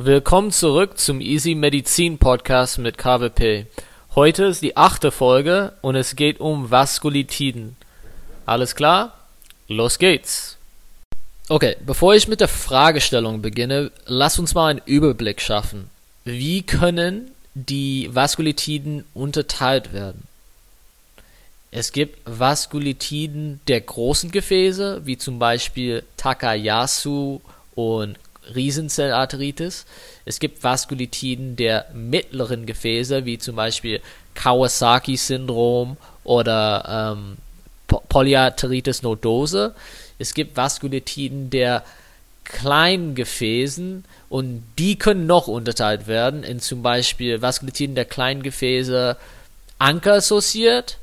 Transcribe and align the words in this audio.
Willkommen 0.00 0.52
zurück 0.52 0.96
zum 0.96 1.20
Easy 1.20 1.56
Medizin 1.56 2.18
Podcast 2.18 2.78
mit 2.78 2.98
KWP. 2.98 3.66
Heute 4.14 4.44
ist 4.44 4.62
die 4.62 4.76
achte 4.76 5.10
Folge 5.10 5.72
und 5.80 5.96
es 5.96 6.14
geht 6.14 6.38
um 6.38 6.70
Vaskulitiden. 6.70 7.74
Alles 8.46 8.76
klar? 8.76 9.18
Los 9.66 9.98
geht's! 9.98 10.56
Okay, 11.48 11.74
bevor 11.84 12.14
ich 12.14 12.28
mit 12.28 12.40
der 12.40 12.46
Fragestellung 12.46 13.42
beginne, 13.42 13.90
lass 14.06 14.38
uns 14.38 14.54
mal 14.54 14.68
einen 14.68 14.82
Überblick 14.84 15.40
schaffen. 15.40 15.90
Wie 16.24 16.62
können 16.62 17.32
die 17.54 18.08
Vaskulitiden 18.14 19.04
unterteilt 19.14 19.92
werden? 19.92 20.28
Es 21.72 21.90
gibt 21.90 22.20
Vaskulitiden 22.24 23.58
der 23.66 23.80
großen 23.80 24.30
Gefäße, 24.30 25.06
wie 25.06 25.18
zum 25.18 25.40
Beispiel 25.40 26.04
Takayasu 26.16 27.40
und 27.74 28.16
Riesenzellarteritis. 28.54 29.86
Es 30.24 30.40
gibt 30.40 30.62
Vaskulitiden 30.62 31.56
der 31.56 31.86
mittleren 31.94 32.66
Gefäße, 32.66 33.24
wie 33.24 33.38
zum 33.38 33.56
Beispiel 33.56 34.00
Kawasaki-Syndrom 34.34 35.96
oder 36.24 37.14
ähm, 37.14 37.36
Polyarteritis 37.86 39.02
nodose. 39.02 39.74
Es 40.18 40.34
gibt 40.34 40.56
Vaskulitiden 40.56 41.50
der 41.50 41.84
kleinen 42.44 43.14
Gefäßen 43.14 44.04
und 44.28 44.62
die 44.78 44.96
können 44.96 45.26
noch 45.26 45.48
unterteilt 45.48 46.06
werden 46.06 46.42
in 46.44 46.60
zum 46.60 46.82
Beispiel 46.82 47.42
Vaskulitiden 47.42 47.94
der 47.94 48.04
kleinen 48.04 48.42
Gefäße 48.42 49.16
ankerassoziiert 49.78 50.98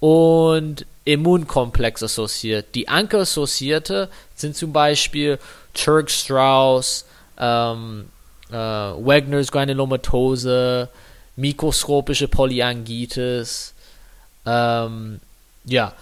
und 0.00 0.86
Immunkomplex 1.08 2.02
assoziiert. 2.02 2.74
Die 2.74 2.88
ankerassoziierte 2.88 4.10
sind 4.34 4.54
zum 4.54 4.74
Beispiel 4.74 5.38
Church-Strauss, 5.72 7.06
ähm, 7.38 8.10
äh, 8.50 8.54
Wegners 8.54 9.50
Granulomatose, 9.50 10.90
mikroskopische 11.36 12.28
Polyangitis, 12.28 13.72
ähm, 14.44 15.20
ja. 15.64 15.94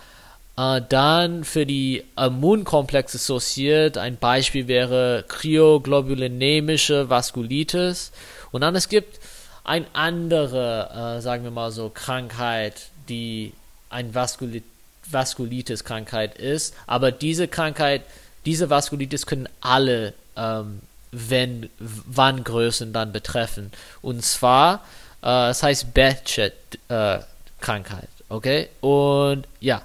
Äh, 0.58 0.82
dann 0.88 1.44
für 1.44 1.66
die 1.66 2.02
Immunkomplex 2.16 3.14
assoziiert, 3.14 3.98
ein 3.98 4.16
Beispiel 4.16 4.66
wäre 4.66 5.24
kryoglobulinemische 5.28 7.08
Vaskulitis. 7.08 8.10
Und 8.50 8.62
dann 8.62 8.74
es 8.74 8.88
gibt 8.88 9.20
eine 9.62 9.86
andere, 9.92 11.18
äh, 11.18 11.20
sagen 11.20 11.44
wir 11.44 11.52
mal 11.52 11.70
so, 11.70 11.90
Krankheit, 11.90 12.88
die 13.08 13.52
ein 13.88 14.12
Vaskulit 14.12 14.64
Vaskulitis-Krankheit 15.10 16.38
ist. 16.38 16.74
Aber 16.86 17.12
diese 17.12 17.48
Krankheit 17.48 18.02
diese 18.46 18.70
Vaskulitis 18.70 19.26
können 19.26 19.48
alle 19.60 20.14
ähm, 20.36 20.80
wenn 21.10 21.68
Wanngrößen 21.78 22.92
dann 22.92 23.12
betreffen. 23.12 23.72
Und 24.02 24.24
zwar, 24.24 24.84
äh, 25.22 25.50
es 25.50 25.62
heißt 25.62 25.94
Behcet-Krankheit. 25.94 28.04
Äh, 28.04 28.08
okay? 28.28 28.68
Und 28.80 29.46
ja, 29.60 29.82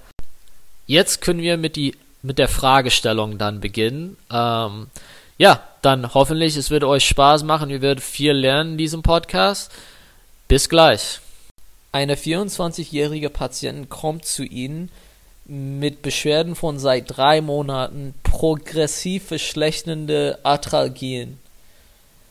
jetzt 0.88 1.22
können 1.22 1.42
wir 1.42 1.58
mit, 1.58 1.76
die, 1.76 1.96
mit 2.22 2.38
der 2.38 2.50
Fragestellung 2.50 3.38
dann 3.38 3.62
beginnen. 3.62 4.18
Ähm, 4.32 4.88
ja, 5.38 5.64
dann 5.82 6.14
hoffentlich, 6.14 6.58
es 6.58 6.70
wird 6.70 6.84
euch 6.84 7.08
Spaß 7.08 7.44
machen. 7.44 7.70
Wir 7.70 7.82
werden 7.82 8.00
viel 8.00 8.34
lernen 8.34 8.74
in 8.74 8.78
diesem 8.78 9.02
Podcast. 9.02 9.72
Bis 10.48 10.70
gleich. 10.70 11.20
Eine 11.94 12.16
24-jährige 12.16 13.30
Patientin 13.30 13.90
kommt 13.90 14.26
zu 14.26 14.44
Ihnen 14.44 14.90
mit 15.52 16.02
Beschwerden 16.02 16.56
von 16.56 16.80
seit 16.80 17.18
drei 17.18 17.42
Monaten 17.42 18.14
progressiv 18.24 19.26
verschlechternde 19.26 20.40
Arthralgien. 20.44 21.40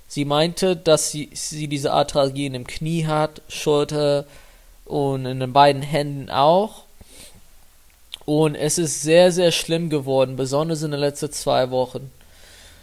Sie 0.09 0.25
meinte, 0.25 0.75
dass 0.75 1.11
sie, 1.11 1.29
sie 1.35 1.69
diese 1.69 1.93
Arthralgien 1.93 2.55
im 2.55 2.67
Knie 2.67 3.07
hat, 3.07 3.43
Schulter 3.51 4.25
und 4.87 5.27
in 5.27 5.39
den 5.39 5.53
beiden 5.53 5.83
Händen 5.83 6.31
auch. 6.31 6.85
Und 8.25 8.55
es 8.55 8.79
ist 8.79 9.03
sehr, 9.03 9.33
sehr 9.33 9.53
schlimm 9.53 9.91
geworden, 9.91 10.37
besonders 10.37 10.83
in 10.83 10.91
den 10.91 11.01
letzten 11.01 11.31
zwei 11.31 11.71
Wochen. 11.71 12.11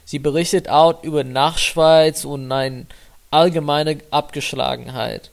Sie 0.05 0.19
berichtet 0.19 0.69
auch 0.69 1.01
über 1.01 1.23
Nachschweiz 1.23 2.25
und 2.25 2.51
eine 2.51 2.85
allgemeine 3.31 3.97
Abgeschlagenheit. 4.11 5.31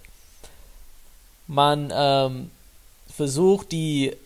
Man 1.47 1.93
ähm, 1.94 2.50
versucht 3.14 3.70
die 3.70 4.16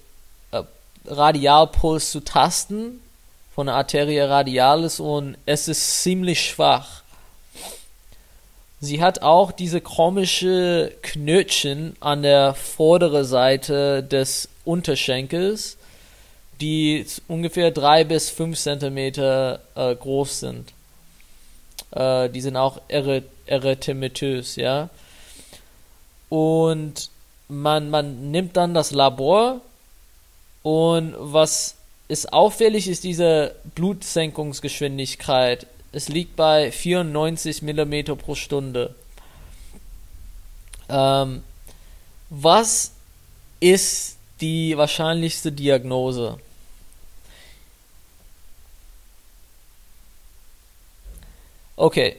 Radialpuls 1.08 2.10
zu 2.10 2.20
tasten 2.20 3.00
von 3.54 3.66
der 3.66 3.76
Arteria 3.76 4.26
radialis 4.26 5.00
und 5.00 5.36
es 5.46 5.69
ist 5.69 6.02
ziemlich 6.02 6.41
schwach. 6.41 7.02
Sie 8.80 9.02
hat 9.02 9.22
auch 9.22 9.50
diese 9.50 9.80
komische 9.80 10.92
Knötchen 11.02 11.96
an 11.98 12.22
der 12.22 12.54
vorderen 12.54 13.24
Seite 13.24 14.04
des 14.04 14.48
Unterschenkels, 14.64 15.76
die 16.60 17.04
ungefähr 17.26 17.72
drei 17.72 18.04
bis 18.04 18.30
fünf 18.30 18.58
Zentimeter 18.58 19.60
äh, 19.75 19.94
groß 19.96 20.40
sind. 20.40 20.72
Äh, 21.90 22.30
die 22.30 22.40
sind 22.40 22.56
auch 22.56 22.80
erythematös, 22.88 24.54
ja. 24.54 24.88
Und 26.28 27.10
man, 27.48 27.90
man 27.90 28.30
nimmt 28.30 28.56
dann 28.56 28.75
das 28.75 28.92
Labor 28.92 29.60
und 30.69 31.15
was 31.17 31.77
ist 32.09 32.31
auffällig, 32.31 32.89
ist 32.89 33.03
diese 33.03 33.55
Blutsenkungsgeschwindigkeit. 33.75 35.67
Es 35.93 36.11
liegt 36.11 36.37
bei 36.37 36.71
94 36.71 37.62
mm 37.62 38.19
pro 38.19 38.34
Stunde. 38.34 38.95
Ähm, 40.91 41.43
was 42.29 42.93
ist 43.61 44.19
die 44.43 44.77
wahrscheinlichste 44.77 45.53
Diagnose? 45.53 46.39
Okay, 51.77 52.17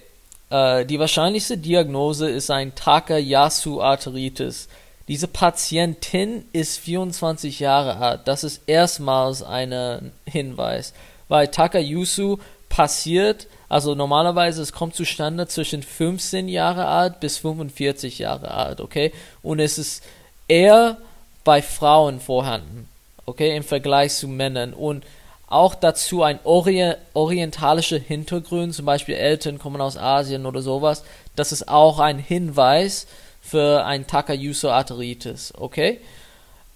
äh, 0.49 0.87
die 0.87 0.97
wahrscheinlichste 0.97 1.55
Diagnose 1.55 2.27
ist 2.27 2.49
ein 2.49 2.73
Takayasu-Arteritis. 2.73 4.69
Diese 5.09 5.27
Patientin 5.27 6.45
ist 6.53 6.77
24 6.77 7.59
Jahre 7.59 7.97
alt. 7.97 8.21
Das 8.25 8.43
ist 8.43 8.61
erstmals 8.67 9.41
ein 9.41 10.11
Hinweis. 10.25 10.93
Weil 11.27 11.47
Takayusu 11.47 12.37
passiert, 12.69 13.47
also 13.69 13.95
normalerweise 13.95 14.61
es 14.61 14.71
kommt 14.71 14.93
zustande 14.93 15.47
zwischen 15.47 15.81
15 15.81 16.47
Jahre 16.47 16.85
alt 16.85 17.19
bis 17.19 17.39
45 17.39 18.19
Jahre 18.19 18.51
alt, 18.51 18.79
okay? 18.81 19.11
Und 19.41 19.59
es 19.59 19.79
ist 19.79 20.03
eher 20.47 20.97
bei 21.43 21.63
Frauen 21.63 22.19
vorhanden, 22.19 22.87
okay, 23.25 23.55
im 23.57 23.63
Vergleich 23.63 24.13
zu 24.13 24.27
Männern. 24.27 24.73
Und 24.73 25.03
auch 25.47 25.73
dazu 25.73 26.21
ein 26.21 26.39
Ori 26.43 26.93
orientalischer 27.15 27.97
Hintergrund, 27.97 28.75
zum 28.75 28.85
Beispiel 28.85 29.15
Eltern 29.15 29.57
kommen 29.57 29.81
aus 29.81 29.97
Asien 29.97 30.45
oder 30.45 30.61
sowas. 30.61 31.03
Das 31.35 31.51
ist 31.51 31.67
auch 31.67 31.97
ein 31.97 32.19
Hinweis, 32.19 33.07
für 33.49 33.85
ein 33.85 34.05
Takayusa-Arteritis, 34.05 35.53
okay? 35.57 35.99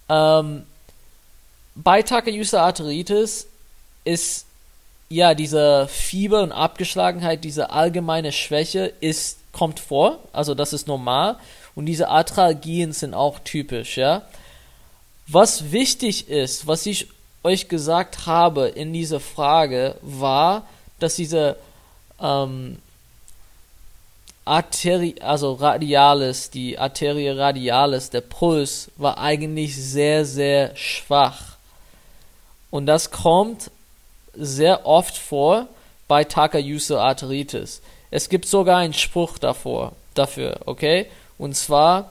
Ähm, 0.08 0.64
bei 1.74 2.02
Takayusa-Arteritis 2.02 3.46
ist 4.04 4.46
ja 5.08 5.34
diese 5.34 5.88
Fieber 5.88 6.42
und 6.42 6.52
Abgeschlagenheit, 6.52 7.44
diese 7.44 7.70
allgemeine 7.70 8.32
Schwäche 8.32 8.92
ist 9.00 9.38
kommt 9.52 9.78
vor, 9.80 10.18
also 10.32 10.54
das 10.54 10.72
ist 10.72 10.88
normal 10.88 11.36
und 11.74 11.86
diese 11.86 12.08
Arthralgien 12.08 12.92
sind 12.92 13.14
auch 13.14 13.38
typisch, 13.38 13.96
ja? 13.96 14.22
Was 15.26 15.72
wichtig 15.72 16.28
ist, 16.28 16.66
was 16.66 16.84
ich 16.84 17.08
euch 17.42 17.68
gesagt 17.68 18.26
habe 18.26 18.66
in 18.68 18.92
dieser 18.92 19.20
Frage, 19.20 19.96
war, 20.02 20.66
dass 20.98 21.16
diese 21.16 21.56
ähm, 22.20 22.78
Arteri 24.44 25.16
also 25.20 25.54
radialis, 25.54 26.50
die 26.50 26.78
Arterie 26.78 27.36
radialis, 27.36 28.10
der 28.10 28.20
Puls 28.20 28.90
war 28.96 29.18
eigentlich 29.18 29.76
sehr, 29.76 30.24
sehr 30.26 30.76
schwach. 30.76 31.56
Und 32.70 32.86
das 32.86 33.10
kommt 33.10 33.70
sehr 34.34 34.84
oft 34.84 35.16
vor 35.16 35.68
bei 36.08 36.24
Takayusa 36.24 37.00
Arteritis. 37.00 37.80
Es 38.10 38.28
gibt 38.28 38.46
sogar 38.46 38.78
einen 38.78 38.92
Spruch 38.92 39.38
davor, 39.38 39.92
dafür, 40.14 40.60
okay? 40.66 41.06
Und 41.38 41.56
zwar, 41.56 42.10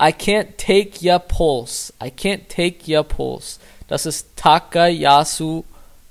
I 0.00 0.10
can't 0.10 0.56
take 0.56 1.00
your 1.02 1.18
pulse. 1.18 1.92
I 2.00 2.08
can't 2.08 2.48
take 2.48 2.90
your 2.90 3.02
pulse. 3.02 3.58
Das 3.88 4.06
ist 4.06 4.36
Takayasu 4.36 5.64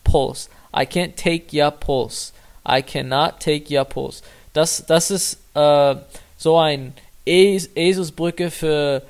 Pulse. 0.04 0.50
I 0.76 0.86
can't 0.86 1.16
take 1.16 1.56
your 1.58 1.72
pulse. 1.72 2.34
I 2.68 2.82
cannot 2.82 3.40
take 3.40 3.74
your 3.74 3.86
pulse. 3.86 4.22
Das, 4.58 4.86
das 4.88 5.12
ist 5.12 5.38
äh, 5.54 5.96
so 6.36 6.58
ein 6.58 6.94
es 7.26 7.70
Eselsbrücke 7.76 8.50
für 8.50 9.04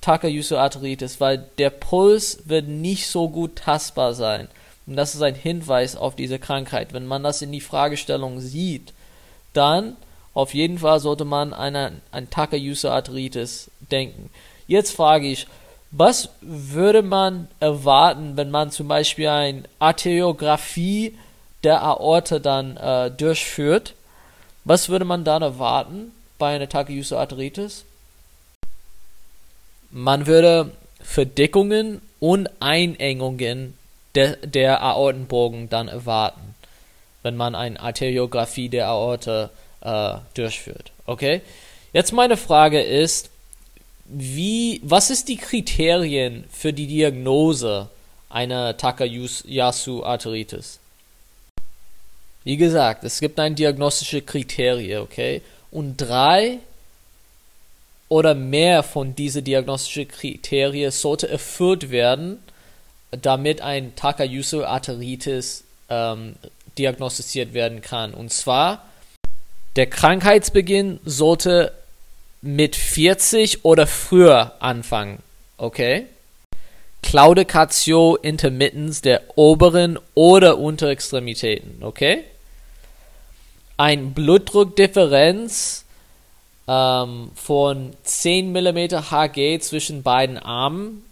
Takayusu-Arteritis, 0.00 1.20
weil 1.20 1.44
der 1.58 1.70
Puls 1.70 2.42
wird 2.44 2.68
nicht 2.68 3.08
so 3.08 3.28
gut 3.28 3.56
tastbar 3.56 4.14
sein. 4.14 4.46
Und 4.86 4.94
das 4.94 5.16
ist 5.16 5.22
ein 5.22 5.34
Hinweis 5.34 5.96
auf 5.96 6.14
diese 6.14 6.38
Krankheit. 6.38 6.92
Wenn 6.92 7.06
man 7.06 7.24
das 7.24 7.42
in 7.42 7.50
die 7.50 7.60
Fragestellung 7.60 8.38
sieht, 8.38 8.92
dann 9.54 9.96
auf 10.34 10.54
jeden 10.54 10.78
Fall 10.78 11.00
sollte 11.00 11.24
man 11.24 11.52
an 11.52 12.00
ein 12.12 12.30
Takayusa-Arthritis 12.30 13.72
denken. 13.90 14.30
Jetzt 14.68 14.94
frage 14.94 15.26
ich, 15.26 15.48
was 15.90 16.28
würde 16.40 17.02
man 17.02 17.48
erwarten, 17.58 18.36
wenn 18.36 18.52
man 18.52 18.70
zum 18.70 18.86
Beispiel 18.86 19.26
eine 19.26 19.64
Arteriographie 19.80 21.18
der 21.64 21.82
Aorte 21.82 22.40
dann 22.40 22.76
äh, 22.76 23.10
durchführt? 23.10 23.94
Was 24.64 24.88
würde 24.88 25.04
man 25.04 25.24
dann 25.24 25.42
erwarten 25.42 26.12
bei 26.38 26.54
einer 26.54 26.68
Takayusa-Arthritis? 26.68 27.84
Man 29.90 30.26
würde 30.26 30.70
Verdickungen 31.00 32.00
und 32.20 32.48
Einengungen 32.60 33.74
de, 34.14 34.36
der 34.46 34.82
Aortenbogen 34.82 35.68
dann 35.68 35.88
erwarten, 35.88 36.54
wenn 37.22 37.36
man 37.36 37.54
eine 37.54 37.80
Arteriographie 37.80 38.68
der 38.68 38.88
Aorte 38.88 39.50
äh, 39.80 40.14
durchführt. 40.34 40.92
Okay? 41.06 41.40
Jetzt 41.92 42.12
meine 42.12 42.36
Frage 42.36 42.80
ist, 42.80 43.30
wie, 44.04 44.80
was 44.84 45.10
ist 45.10 45.28
die 45.28 45.36
Kriterien 45.36 46.44
für 46.50 46.72
die 46.72 46.86
Diagnose 46.86 47.88
einer 48.28 48.76
Takayasu-Arthritis? 48.76 50.78
Wie 52.44 52.56
gesagt, 52.56 53.04
es 53.04 53.20
gibt 53.20 53.38
ein 53.38 53.54
diagnostische 53.54 54.22
Kriterien, 54.22 55.02
okay? 55.02 55.42
Und 55.70 55.96
drei 55.96 56.58
oder 58.08 58.34
mehr 58.34 58.82
von 58.82 59.14
diesen 59.14 59.44
diagnostischen 59.44 60.08
Kriterien 60.08 60.90
sollte 60.90 61.28
erfüllt 61.28 61.90
werden, 61.90 62.42
damit 63.10 63.60
ein 63.60 63.94
Takayusu-Arthritis 63.96 65.64
ähm, 65.88 66.34
diagnostiziert 66.76 67.54
werden 67.54 67.80
kann. 67.80 68.12
Und 68.12 68.32
zwar 68.32 68.86
der 69.76 69.86
Krankheitsbeginn 69.86 71.00
sollte 71.04 71.72
mit 72.42 72.76
40 72.76 73.64
oder 73.64 73.86
früher 73.86 74.56
anfangen. 74.60 75.20
Okay? 75.56 76.06
Claudicatio 77.02 78.16
intermittens 78.16 79.00
der 79.00 79.22
oberen 79.36 79.98
oder 80.14 80.58
Unterextremitäten. 80.58 81.82
Okay? 81.82 82.24
Ein 83.76 84.12
Blutdruckdifferenz 84.14 85.84
ähm, 86.68 87.30
von 87.34 87.92
10 88.02 88.52
mm 88.52 89.10
Hg 89.10 89.60
zwischen 89.60 90.02
beiden 90.02 90.38
Armen. 90.38 91.04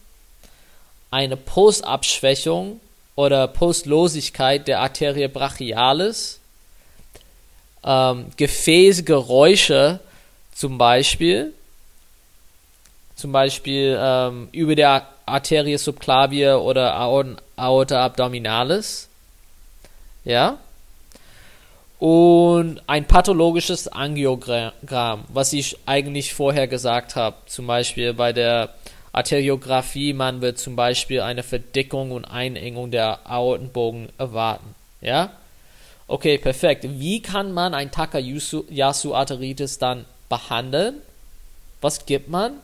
Eine 1.11 1.37
Pulsabschwächung 1.37 2.81
oder 3.17 3.49
Pulslosigkeit 3.49 4.69
der 4.69 4.81
Arterie 4.81 5.29
brachialis 5.29 6.41
ähm, 7.85 8.27
Gefäßgeräusche 8.37 10.01
zum 10.55 10.79
Beispiel, 10.79 11.53
zum 13.17 13.33
Beispiel 13.33 13.99
ähm, 13.99 14.49
über 14.53 14.75
der 14.75 15.09
Arterie 15.27 15.79
subclavia 15.79 16.57
oder 16.57 16.95
Aorta 17.57 18.05
abdominalis, 18.05 19.09
ja, 20.25 20.59
und 22.01 22.83
ein 22.87 23.07
pathologisches 23.07 23.87
Angiogramm, 23.87 25.25
was 25.29 25.53
ich 25.53 25.77
eigentlich 25.87 26.35
vorher 26.35 26.67
gesagt 26.67 27.15
habe, 27.15 27.37
zum 27.47 27.67
Beispiel 27.67 28.15
bei 28.15 28.33
der 28.33 28.75
Arteriographie, 29.13 30.13
man 30.13 30.41
wird 30.41 30.59
zum 30.59 30.75
Beispiel 30.77 31.21
eine 31.21 31.43
Verdickung 31.43 32.11
und 32.11 32.25
Einengung 32.25 32.91
der 32.91 33.31
Aortenbogen 33.31 34.09
erwarten, 34.19 34.75
ja, 35.01 35.31
Okay, 36.11 36.39
perfekt. 36.39 36.85
Wie 36.99 37.23
kann 37.23 37.53
man 37.53 37.73
ein 37.73 37.93
Takayasu-Arthritis 37.93 39.79
dann 39.79 40.07
behandeln? 40.29 40.97
Was 41.81 42.05
gibt 42.05 42.29
man? 42.29 42.55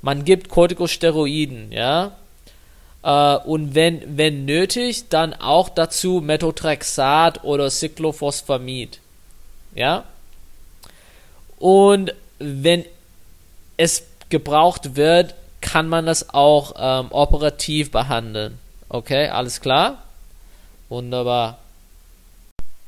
Man 0.00 0.24
gibt 0.24 0.50
Corticosteroiden, 0.50 1.72
ja. 1.72 2.16
Äh, 3.08 3.36
und 3.38 3.74
wenn, 3.74 4.18
wenn 4.18 4.44
nötig, 4.44 5.08
dann 5.08 5.32
auch 5.32 5.70
dazu 5.70 6.20
Methotrexat 6.20 7.42
oder 7.42 7.70
Cyclophosphamid. 7.70 9.00
Ja. 9.74 10.04
Und 11.58 12.12
wenn 12.38 12.84
es 13.78 14.04
gebraucht 14.28 14.96
wird, 14.96 15.34
kann 15.62 15.88
man 15.88 16.04
das 16.04 16.34
auch 16.34 16.74
ähm, 16.78 17.06
operativ 17.10 17.90
behandeln. 17.90 18.58
Okay, 18.90 19.28
alles 19.28 19.60
klar. 19.60 20.02
Wunderbar. 20.90 21.58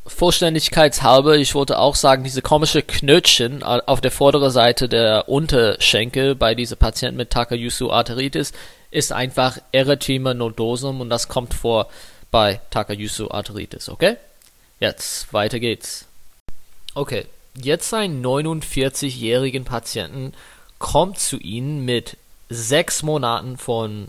Vollständigkeitshalber, 0.06 1.37
ich 1.37 1.55
wollte 1.55 1.78
auch 1.78 1.94
sagen, 1.94 2.25
diese 2.25 2.43
komische 2.43 2.82
Knötchen 2.82 3.62
auf 3.62 4.00
der 4.00 4.11
vorderen 4.11 4.50
Seite 4.50 4.88
der 4.88 5.28
Unterschenkel 5.28 6.34
bei 6.34 6.55
dieser 6.55 6.76
Patienten 6.76 7.17
mit 7.17 7.31
Takayusu 7.31 7.90
Arteritis 7.90 8.52
ist 8.91 9.13
einfach 9.13 9.59
Erythema 9.73 10.35
nodosum 10.35 11.01
und 11.01 11.11
das 11.11 11.29
kommt 11.29 11.55
vor 11.55 11.89
bei 12.31 12.61
Takayusu 12.71 13.31
Arteritis, 13.31 13.89
okay? 13.89 14.17
Jetzt, 14.79 15.33
weiter 15.33 15.61
geht's. 15.61 16.07
Okay, 16.95 17.27
jetzt 17.55 17.93
ein 17.95 18.25
49-jährigen 18.25 19.65
Patienten 19.65 20.33
kommt 20.79 21.19
zu 21.19 21.39
Ihnen 21.39 21.85
mit 21.85 22.17
sechs 22.49 23.03
Monaten 23.03 23.59
von 23.59 24.09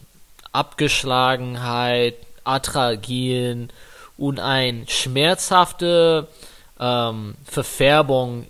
Abgeschlagenheit, 0.51 2.15
Atragien 2.43 3.69
und 4.17 4.39
eine 4.39 4.87
schmerzhafte 4.87 6.27
ähm, 6.79 7.35
Verfärbung 7.45 8.47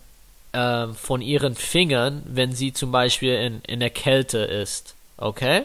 äh, 0.54 0.88
von 0.88 1.22
ihren 1.22 1.56
Fingern, 1.56 2.24
wenn 2.25 2.54
sie 2.54 2.74
zum 2.74 2.92
Beispiel 2.92 3.36
in, 3.36 3.62
in 3.68 3.80
der 3.80 3.89
Kälte 3.89 4.39
ist. 4.39 4.95
Okay? 5.18 5.63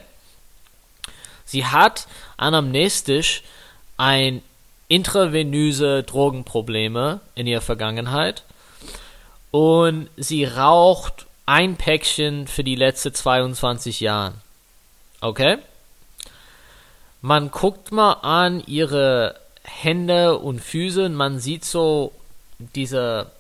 Sie 1.47 1.65
hat 1.65 2.07
anamnestisch 2.37 3.43
ein 3.97 4.43
intravenöse 4.89 6.03
Drogenprobleme 6.03 7.21
in 7.35 7.47
ihrer 7.47 7.63
Vergangenheit 7.63 8.45
und 9.51 10.11
sie 10.19 10.45
raucht 10.45 11.25
ein 11.47 11.77
Päckchen 11.77 12.47
für 12.47 12.63
die 12.63 12.77
letzten 12.77 13.15
22 13.15 14.01
Jahre. 14.01 14.35
Okay? 15.23 15.59
man 17.27 17.51
guckt 17.51 17.91
mal 17.91 18.13
an 18.23 18.63
ihre 18.67 19.35
Hände 19.65 20.39
und 20.39 20.61
Füße 20.61 21.07
und 21.07 21.15
man 21.17 21.41
sieht 21.41 21.65
so 21.65 22.13
diese 22.59 23.33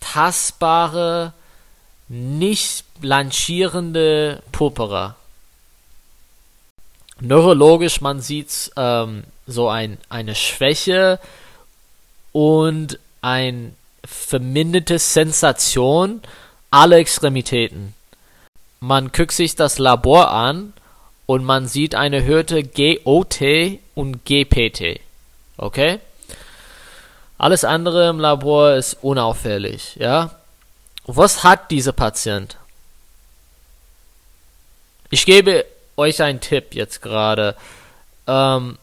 tastbare, 0.00 1.34
nicht 2.08 2.86
blanchierende 3.02 4.42
Purpura. 4.50 5.16
Neurologisch, 7.20 8.00
man 8.00 8.20
sieht 8.20 8.70
ähm, 8.76 9.24
so 9.46 9.68
ein, 9.68 9.98
eine 10.08 10.34
Schwäche 10.34 11.18
und 12.32 12.98
ein 13.22 13.74
verminderte 14.04 14.98
Sensation 14.98 16.22
aller 16.70 16.98
Extremitäten. 16.98 17.94
Man 18.80 19.12
guckt 19.12 19.32
sich 19.32 19.54
das 19.54 19.78
Labor 19.78 20.30
an 20.30 20.72
und 21.26 21.44
man 21.44 21.68
sieht 21.68 21.94
eine 21.94 22.16
erhöhte 22.16 22.64
GOT 22.64 23.40
und 23.94 24.24
GPT. 24.24 25.00
Okay? 25.56 26.00
Alles 27.38 27.64
andere 27.64 28.10
im 28.10 28.18
Labor 28.18 28.74
ist 28.74 28.98
unauffällig, 29.02 29.96
ja? 29.96 30.30
Was 31.06 31.44
hat 31.44 31.70
dieser 31.70 31.92
Patient? 31.92 32.56
Ich 35.10 35.26
gebe 35.26 35.64
euch 35.96 36.22
einen 36.22 36.40
Tipp 36.40 36.74
jetzt 36.74 37.02
gerade. 37.02 37.56
Ähm, 38.26 38.78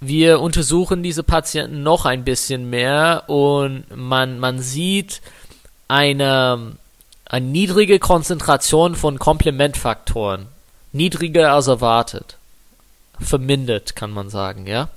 wir 0.00 0.40
untersuchen 0.40 1.02
diese 1.02 1.22
Patienten 1.22 1.82
noch 1.82 2.04
ein 2.04 2.24
bisschen 2.24 2.68
mehr 2.68 3.24
und 3.26 3.84
man, 3.94 4.38
man 4.38 4.60
sieht 4.60 5.22
eine, 5.88 6.76
eine 7.24 7.46
niedrige 7.46 7.98
Konzentration 7.98 8.94
von 8.94 9.18
Komplementfaktoren 9.18 10.48
niedriger 10.94 11.52
als 11.52 11.66
erwartet. 11.66 12.36
Vermindert, 13.20 13.94
kann 13.96 14.10
man 14.10 14.30
sagen, 14.30 14.66
ja. 14.66 14.88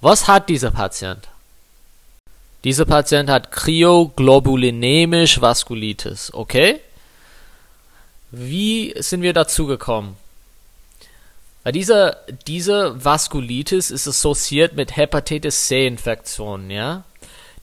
Was 0.00 0.28
hat 0.28 0.48
dieser 0.48 0.70
Patient? 0.70 1.28
Dieser 2.64 2.84
Patient 2.84 3.28
hat 3.28 3.50
kryoglobulinemisch 3.52 5.40
Vaskulitis, 5.40 6.32
okay? 6.32 6.80
Wie 8.34 8.94
sind 8.96 9.20
wir 9.20 9.34
dazu 9.34 9.66
gekommen? 9.66 10.16
Dieser, 11.66 12.16
diese 12.46 13.04
Vaskulitis 13.04 13.90
ist 13.90 14.08
assoziiert 14.08 14.74
mit 14.74 14.96
Hepatitis 14.96 15.68
C-Infektionen, 15.68 16.70
ja? 16.70 17.04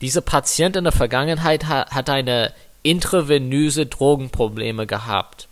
Dieser 0.00 0.20
Patient 0.20 0.76
in 0.76 0.84
der 0.84 0.92
Vergangenheit 0.92 1.66
hat, 1.66 1.90
hat 1.90 2.08
eine 2.08 2.54
intravenöse 2.84 3.86
Drogenprobleme 3.86 4.86
gehabt. 4.86 5.48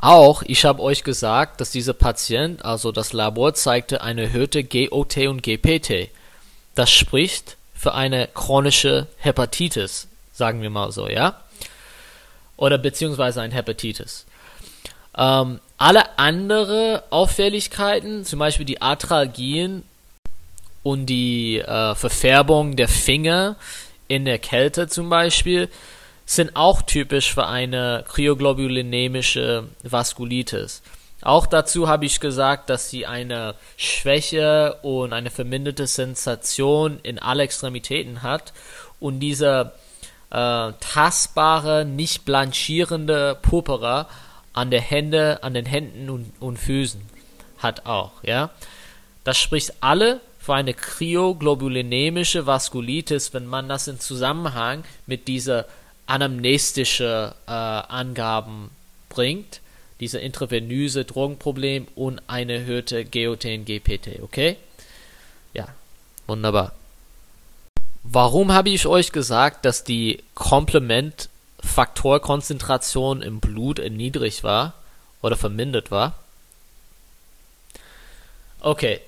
Auch, 0.00 0.44
ich 0.46 0.64
habe 0.64 0.80
euch 0.80 1.02
gesagt, 1.02 1.60
dass 1.60 1.72
dieser 1.72 1.92
Patient, 1.92 2.64
also 2.64 2.92
das 2.92 3.12
Labor 3.12 3.52
zeigte 3.54 4.00
eine 4.00 4.22
erhöhte 4.22 4.62
GOT 4.62 5.16
und 5.26 5.42
GPT. 5.42 6.10
Das 6.76 6.90
spricht 6.90 7.56
für 7.74 7.94
eine 7.94 8.28
chronische 8.32 9.08
Hepatitis, 9.18 10.06
sagen 10.32 10.62
wir 10.62 10.70
mal 10.70 10.92
so, 10.92 11.08
ja? 11.08 11.42
Oder 12.56 12.78
beziehungsweise 12.78 13.42
ein 13.42 13.50
Hepatitis. 13.50 14.24
Ähm, 15.16 15.60
alle 15.78 16.18
andere 16.18 17.04
Auffälligkeiten, 17.10 18.24
zum 18.24 18.38
Beispiel 18.38 18.66
die 18.66 18.80
Atralgien 18.80 19.82
und 20.82 21.06
die 21.06 21.58
äh, 21.58 21.94
Verfärbung 21.94 22.76
der 22.76 22.88
Finger 22.88 23.56
in 24.08 24.24
der 24.24 24.38
Kälte 24.38 24.88
zum 24.88 25.10
Beispiel, 25.10 25.68
sind 26.24 26.56
auch 26.56 26.82
typisch 26.82 27.32
für 27.32 27.46
eine 27.46 28.04
kryoglobulinemische 28.08 29.64
Vaskulitis. 29.82 30.82
Auch 31.22 31.46
dazu 31.46 31.88
habe 31.88 32.04
ich 32.04 32.20
gesagt, 32.20 32.68
dass 32.70 32.90
sie 32.90 33.06
eine 33.06 33.54
Schwäche 33.76 34.76
und 34.82 35.12
eine 35.12 35.30
verminderte 35.30 35.86
Sensation 35.86 37.00
in 37.02 37.18
alle 37.18 37.44
Extremitäten 37.44 38.22
hat 38.22 38.52
und 39.00 39.20
diese 39.20 39.72
äh, 40.30 40.72
tastbare, 40.80 41.84
nicht 41.84 42.24
blanchierende 42.24 43.36
Purpura 43.40 44.08
an 44.56 44.70
der 44.70 44.80
Hände, 44.80 45.42
an 45.42 45.54
den 45.54 45.66
Händen 45.66 46.10
und, 46.10 46.32
und 46.40 46.58
Füßen 46.58 47.00
hat 47.58 47.86
auch, 47.86 48.12
ja. 48.24 48.50
Das 49.22 49.38
spricht 49.38 49.74
alle 49.80 50.20
für 50.38 50.54
eine 50.54 50.72
kryoglobulinemische 50.72 52.46
Vaskulitis, 52.46 53.34
wenn 53.34 53.46
man 53.46 53.68
das 53.68 53.86
in 53.86 54.00
Zusammenhang 54.00 54.84
mit 55.06 55.28
dieser 55.28 55.66
anamnestische 56.06 57.34
äh, 57.46 57.50
Angaben 57.50 58.70
bringt, 59.08 59.60
diese 60.00 60.20
intravenöse 60.20 61.04
Drogenproblem 61.04 61.88
und 61.94 62.22
eine 62.26 62.54
erhöhte 62.54 63.04
GOT-GPT, 63.04 64.22
okay? 64.22 64.56
Ja, 65.52 65.68
wunderbar. 66.26 66.72
Warum 68.04 68.52
habe 68.52 68.70
ich 68.70 68.86
euch 68.86 69.12
gesagt, 69.12 69.64
dass 69.64 69.84
die 69.84 70.22
Komplementfaktorkonzentration 71.66 73.22
im 73.22 73.40
Blut 73.40 73.78
niedrig 73.78 74.44
war 74.44 74.74
oder 75.20 75.36
vermindert 75.36 75.90
war? 75.90 76.14
Okay, 78.60 79.00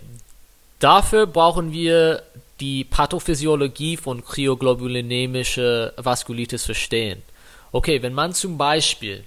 dafür 0.79 1.27
brauchen 1.27 1.73
wir 1.73 2.23
die 2.61 2.85
Pathophysiologie 2.85 3.97
von 3.97 4.25
kryoglobulinemischer 4.25 5.93
Vaskulitis 5.97 6.65
verstehen. 6.65 7.23
Okay, 7.71 8.03
wenn 8.03 8.15
man 8.15 8.35
zum 8.35 8.59
Beispiel 8.59 9.25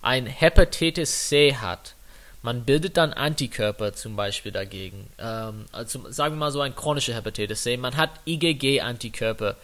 ein 0.00 0.26
Hepatitis 0.26 1.28
C 1.28 1.56
hat, 1.56 1.94
man 2.42 2.64
bildet 2.64 2.96
dann 2.96 3.12
Antikörper 3.12 3.94
zum 3.94 4.16
Beispiel 4.16 4.52
dagegen. 4.52 5.08
Ähm, 5.18 5.64
also 5.72 6.10
sagen 6.10 6.34
wir 6.34 6.40
mal 6.40 6.52
so 6.52 6.60
ein 6.60 6.76
chronische 6.76 7.14
Hepatitis 7.14 7.62
C. 7.62 7.76
Man 7.76 7.96
hat 7.96 8.10
IgG-Antikörper 8.26 9.56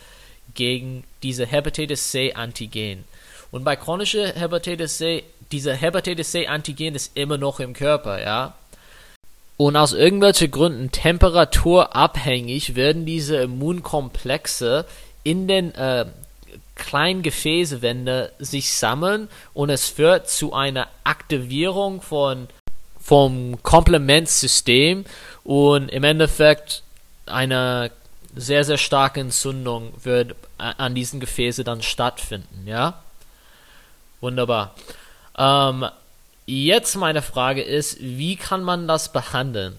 gegen 0.55 1.05
diese 1.23 1.47
Hepatitis 1.47 2.11
C-Antigen. 2.11 3.05
Und 3.51 3.65
bei 3.65 3.77
chronischer 3.77 4.33
Hepatitis 4.35 4.99
C, 4.99 5.25
dieser 5.53 5.75
Hepatitis 5.75 6.31
C-Antigen 6.31 6.95
ist 6.95 7.17
immer 7.17 7.39
noch 7.39 7.61
im 7.61 7.73
Körper, 7.73 8.21
ja. 8.21 8.55
Und 9.57 9.77
aus 9.77 9.93
irgendwelchen 9.93 10.51
Gründen 10.51 10.91
temperaturabhängig 10.91 12.77
werden 12.77 13.05
diese 13.05 13.37
Immunkomplexe 13.37 14.87
in 15.23 15.49
den 15.49 15.75
äh, 15.75 16.07
kleinen 16.77 17.23
Gefäßwände 17.23 18.33
sich 18.39 18.73
sammeln 18.73 19.29
und 19.53 19.69
es 19.69 19.87
führt 19.89 20.31
zu 20.31 20.55
einer 20.55 20.89
Aktivierung 21.05 22.01
von 22.01 22.49
vom 22.99 23.63
Komplementsystem 23.63 25.05
und 25.45 25.91
im 25.91 26.05
Endeffekt 26.05 26.83
eine 27.27 27.91
sehr 28.37 28.65
sehr 28.65 28.79
starke 28.79 29.21
Entzündung 29.21 29.93
wird 30.03 30.37
an 30.59 30.95
diesen 30.95 31.21
Gefäßen 31.21 31.65
dann 31.65 31.83
stattfinden, 31.83 32.67
ja? 32.67 33.03
Wunderbar. 34.21 34.75
Ähm, 35.37 35.87
Jetzt 36.53 36.97
meine 36.97 37.23
Frage 37.23 37.63
ist, 37.63 37.99
wie 38.01 38.35
kann 38.35 38.65
man 38.65 38.89
das 38.89 39.13
behandeln? 39.13 39.77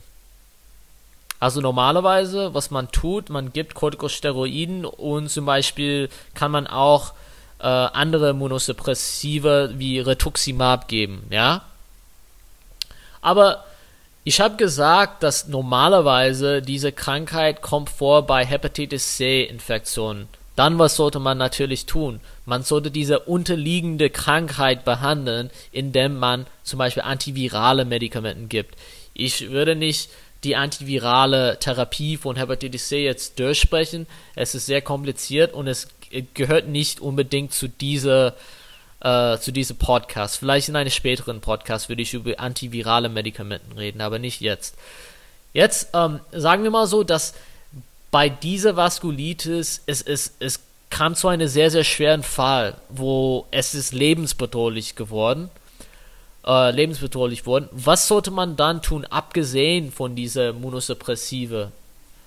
Also 1.37 1.59
normalerweise, 1.59 2.53
was 2.53 2.71
man 2.71 2.89
tut, 2.93 3.29
man 3.29 3.51
gibt 3.51 3.73
Corticosteroiden 3.73 4.85
und 4.85 5.27
zum 5.27 5.45
Beispiel 5.45 6.07
kann 6.33 6.49
man 6.49 6.67
auch 6.67 7.11
äh, 7.59 7.67
andere 7.67 8.29
Immunosuppressive 8.29 9.73
wie 9.75 9.99
Rituximab 9.99 10.87
geben, 10.87 11.27
ja. 11.29 11.65
Aber 13.21 13.65
ich 14.23 14.39
habe 14.39 14.55
gesagt, 14.55 15.23
dass 15.23 15.47
normalerweise 15.47 16.61
diese 16.61 16.91
Krankheit 16.91 17.61
kommt 17.61 17.89
vor 17.89 18.27
bei 18.27 18.45
Hepatitis 18.45 19.17
C-Infektionen. 19.17 20.27
Dann 20.55 20.77
was 20.77 20.95
sollte 20.95 21.19
man 21.19 21.39
natürlich 21.39 21.87
tun? 21.87 22.19
Man 22.45 22.61
sollte 22.61 22.91
diese 22.91 23.19
unterliegende 23.19 24.11
Krankheit 24.11 24.85
behandeln, 24.85 25.49
indem 25.71 26.17
man 26.17 26.45
zum 26.61 26.77
Beispiel 26.77 27.03
antivirale 27.03 27.83
Medikamente 27.83 28.45
gibt. 28.47 28.75
Ich 29.13 29.49
würde 29.49 29.75
nicht 29.75 30.11
die 30.43 30.55
antivirale 30.55 31.57
Therapie 31.59 32.17
von 32.17 32.35
Hepatitis 32.35 32.89
C 32.89 33.03
jetzt 33.03 33.39
durchsprechen. 33.39 34.05
Es 34.35 34.53
ist 34.53 34.67
sehr 34.67 34.81
kompliziert 34.81 35.53
und 35.53 35.67
es 35.67 35.87
gehört 36.33 36.67
nicht 36.67 36.99
unbedingt 36.99 37.53
zu 37.53 37.67
dieser 37.67 38.27
äh, 38.27 38.33
zu 39.01 39.51
diesem 39.51 39.77
Podcast. 39.77 40.37
Vielleicht 40.37 40.69
in 40.69 40.75
einem 40.75 40.91
späteren 40.91 41.41
Podcast 41.41 41.89
würde 41.89 42.03
ich 42.03 42.13
über 42.13 42.39
antivirale 42.39 43.09
Medikamente 43.09 43.75
reden, 43.75 44.01
aber 44.01 44.19
nicht 44.19 44.41
jetzt. 44.41 44.75
Jetzt 45.53 45.89
ähm, 45.93 46.19
sagen 46.31 46.63
wir 46.63 46.71
mal 46.71 46.87
so, 46.87 47.03
dass 47.03 47.33
bei 48.11 48.29
dieser 48.29 48.75
Vaskulitis, 48.75 49.81
es, 49.85 50.01
es, 50.01 50.35
es 50.39 50.59
kam 50.89 51.15
zu 51.15 51.29
einem 51.29 51.47
sehr, 51.47 51.71
sehr 51.71 51.83
schweren 51.83 52.23
Fall, 52.23 52.75
wo 52.89 53.47
es 53.51 53.73
ist 53.73 53.93
lebensbedrohlich 53.93 54.95
geworden, 54.95 55.49
äh, 56.45 56.71
lebensbedrohlich 56.71 57.45
worden. 57.45 57.69
Was 57.71 58.07
sollte 58.07 58.29
man 58.29 58.55
dann 58.55 58.81
tun, 58.81 59.05
abgesehen 59.05 59.91
von 59.91 60.15
dieser 60.15 60.49
Immunosuppressive? 60.49 61.71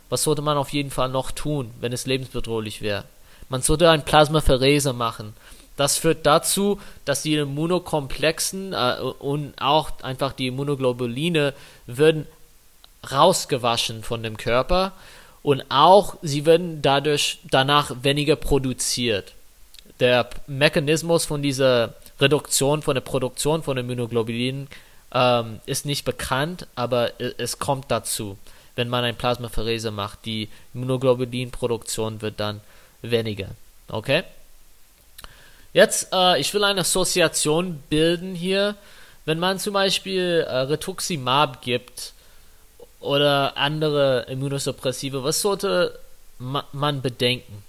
Was 0.08 0.22
sollte 0.22 0.42
man 0.42 0.56
auf 0.56 0.70
jeden 0.70 0.90
Fall 0.90 1.08
noch 1.08 1.30
tun, 1.30 1.70
wenn 1.80 1.92
es 1.92 2.06
lebensbedrohlich 2.06 2.82
wäre? 2.82 3.04
Man 3.48 3.62
sollte 3.62 3.90
ein 3.90 4.04
Plasmapherese 4.04 4.92
machen. 4.92 5.34
Das 5.76 5.96
führt 5.96 6.24
dazu, 6.26 6.80
dass 7.04 7.22
die 7.22 7.34
Immunokomplexen 7.34 8.72
äh, 8.72 8.96
und 9.00 9.54
auch 9.60 9.90
einfach 10.02 10.32
die 10.32 10.48
Immunoglobuline 10.48 11.54
würden 11.86 12.26
rausgewaschen 13.10 14.02
von 14.02 14.22
dem 14.22 14.36
Körper 14.36 14.92
und 15.42 15.62
auch 15.68 16.16
sie 16.22 16.46
werden 16.46 16.80
dadurch 16.80 17.38
danach 17.50 17.92
weniger 18.02 18.36
produziert. 18.36 19.34
Der 20.00 20.28
Mechanismus 20.46 21.26
von 21.26 21.42
dieser 21.42 21.94
Reduktion, 22.18 22.82
von 22.82 22.94
der 22.94 23.02
Produktion 23.02 23.62
von 23.62 23.76
Immunoglobulinen 23.76 24.68
ähm, 25.12 25.60
ist 25.66 25.84
nicht 25.86 26.04
bekannt, 26.04 26.66
aber 26.74 27.12
es 27.38 27.58
kommt 27.58 27.90
dazu. 27.90 28.38
Wenn 28.74 28.88
man 28.88 29.04
ein 29.04 29.16
Plasmapherese 29.16 29.90
macht, 29.90 30.24
die 30.24 30.48
Immunoglobulinproduktion 30.72 32.22
wird 32.22 32.40
dann 32.40 32.60
weniger. 33.02 33.48
Okay? 33.88 34.24
Jetzt, 35.74 36.08
äh, 36.12 36.40
ich 36.40 36.54
will 36.54 36.64
eine 36.64 36.80
Assoziation 36.80 37.82
bilden 37.90 38.34
hier. 38.34 38.76
Wenn 39.26 39.38
man 39.38 39.58
zum 39.58 39.74
Beispiel 39.74 40.46
äh, 40.48 40.56
Rituximab 40.60 41.60
gibt, 41.60 42.14
oder 43.04 43.56
andere 43.56 44.26
Immunosuppressive, 44.28 45.22
was 45.22 45.40
sollte 45.40 45.98
ma 46.38 46.64
man 46.72 47.02
bedenken? 47.02 47.62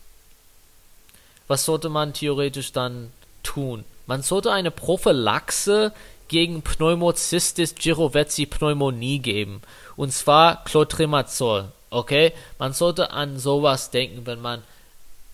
Was 1.47 1.65
sollte 1.65 1.89
man 1.89 2.13
theoretisch 2.13 2.71
dann 2.71 3.11
tun? 3.43 3.83
Man 4.07 4.23
sollte 4.23 4.51
eine 4.51 4.71
Prophylaxe 4.71 5.91
gegen 6.27 6.63
Pneumocystis 6.63 7.75
girovecii 7.75 8.47
Pneumonie 8.47 9.19
geben. 9.19 9.61
Und 9.95 10.11
zwar 10.11 10.63
Clotrimazol. 10.63 11.65
Okay? 11.91 12.33
Man 12.57 12.73
sollte 12.73 13.11
an 13.11 13.37
sowas 13.37 13.91
denken, 13.91 14.25
wenn 14.25 14.41
man 14.41 14.63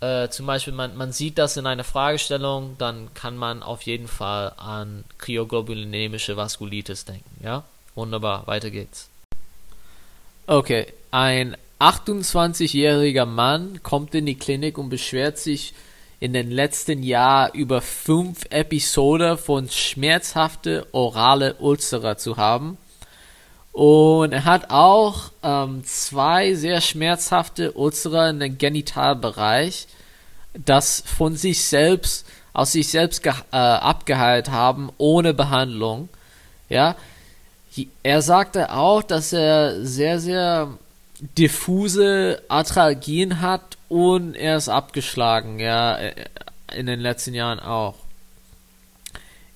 äh, 0.00 0.28
zum 0.28 0.46
Beispiel, 0.46 0.72
man, 0.72 0.96
man 0.96 1.12
sieht 1.12 1.38
das 1.38 1.56
in 1.56 1.66
einer 1.66 1.84
Fragestellung, 1.84 2.76
dann 2.78 3.14
kann 3.14 3.36
man 3.36 3.62
auf 3.62 3.82
jeden 3.82 4.08
Fall 4.08 4.52
an 4.56 5.04
kryoglobulinemische 5.18 6.36
Vaskulitis 6.36 7.04
denken. 7.04 7.30
Ja, 7.42 7.64
wunderbar, 7.94 8.46
weiter 8.46 8.70
geht's. 8.70 9.08
Okay, 10.46 10.92
ein 11.10 11.56
28-jähriger 11.80 13.24
Mann 13.24 13.82
kommt 13.82 14.14
in 14.14 14.26
die 14.26 14.34
Klinik 14.34 14.76
und 14.76 14.90
beschwert 14.90 15.38
sich 15.38 15.72
in 16.20 16.32
den 16.32 16.50
letzten 16.50 17.02
Jahren 17.02 17.54
über 17.54 17.80
fünf 17.80 18.44
Episoden 18.50 19.38
von 19.38 19.68
schmerzhafte 19.68 20.86
orale 20.92 21.54
Ulzera 21.54 22.16
zu 22.16 22.36
haben. 22.36 22.76
Und 23.74 24.32
er 24.32 24.44
hat 24.44 24.70
auch 24.70 25.32
ähm, 25.42 25.82
zwei 25.84 26.54
sehr 26.54 26.80
schmerzhafte 26.80 27.72
Ulzera 27.72 28.30
in 28.30 28.38
den 28.38 28.56
Genitalbereich, 28.56 29.88
das 30.54 31.02
von 31.04 31.34
sich 31.34 31.64
selbst, 31.64 32.24
aus 32.52 32.70
sich 32.70 32.86
selbst 32.86 33.26
äh, 33.26 33.30
abgeheilt 33.50 34.48
haben, 34.48 34.92
ohne 34.96 35.34
Behandlung. 35.34 36.08
Ja, 36.68 36.94
er 38.04 38.22
sagte 38.22 38.72
auch, 38.72 39.02
dass 39.02 39.32
er 39.32 39.84
sehr, 39.84 40.20
sehr 40.20 40.78
diffuse 41.36 42.42
Arthralgien 42.46 43.40
hat 43.40 43.76
und 43.88 44.36
er 44.36 44.56
ist 44.56 44.68
abgeschlagen, 44.68 45.58
ja, 45.58 45.96
äh, 45.96 46.14
in 46.76 46.86
den 46.86 47.00
letzten 47.00 47.34
Jahren 47.34 47.58
auch. 47.58 47.96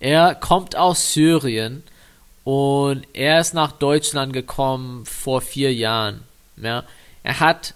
Er 0.00 0.34
kommt 0.34 0.75
aus 0.75 1.12
Syrien 1.12 1.84
und 2.49 3.07
er 3.12 3.40
ist 3.40 3.52
nach 3.52 3.73
Deutschland 3.73 4.33
gekommen 4.33 5.05
vor 5.05 5.43
vier 5.43 5.75
Jahren. 5.75 6.23
Ja. 6.57 6.85
Er 7.23 7.40
hat, 7.40 7.75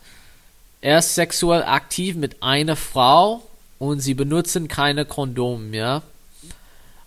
er 0.81 1.01
ist 1.01 1.15
sexuell 1.15 1.63
aktiv 1.63 2.17
mit 2.17 2.43
einer 2.43 2.75
Frau 2.75 3.43
und 3.79 4.01
sie 4.01 4.15
benutzen 4.15 4.69
keine 4.69 5.05
Kondome, 5.05 5.77
ja. 5.77 6.01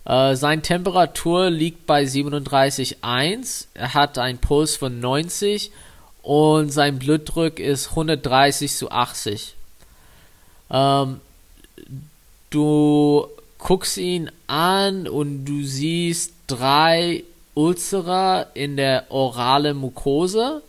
Äh, 0.05 0.35
seine 0.35 0.61
Temperatur 0.61 1.49
liegt 1.49 1.87
bei 1.87 2.03
37,1. 2.03 3.65
Er 3.73 3.95
hat 3.95 4.19
einen 4.19 4.37
Puls 4.37 4.75
von 4.75 4.99
90 4.99 5.71
und 6.21 6.69
sein 6.69 6.99
Blutdruck 6.99 7.57
ist 7.57 7.89
130 7.89 8.75
zu 8.75 8.91
80. 8.91 9.55
Ähm, 10.69 11.19
du 12.51 13.27
guckst 13.57 13.97
ihn 13.97 14.29
an 14.45 15.07
und 15.07 15.45
du 15.45 15.63
siehst 15.63 16.31
drei 16.45 17.23
Ulcera 17.55 18.43
in 18.53 18.77
der 18.77 19.05
orale 19.09 19.73
Mucose 19.73 20.61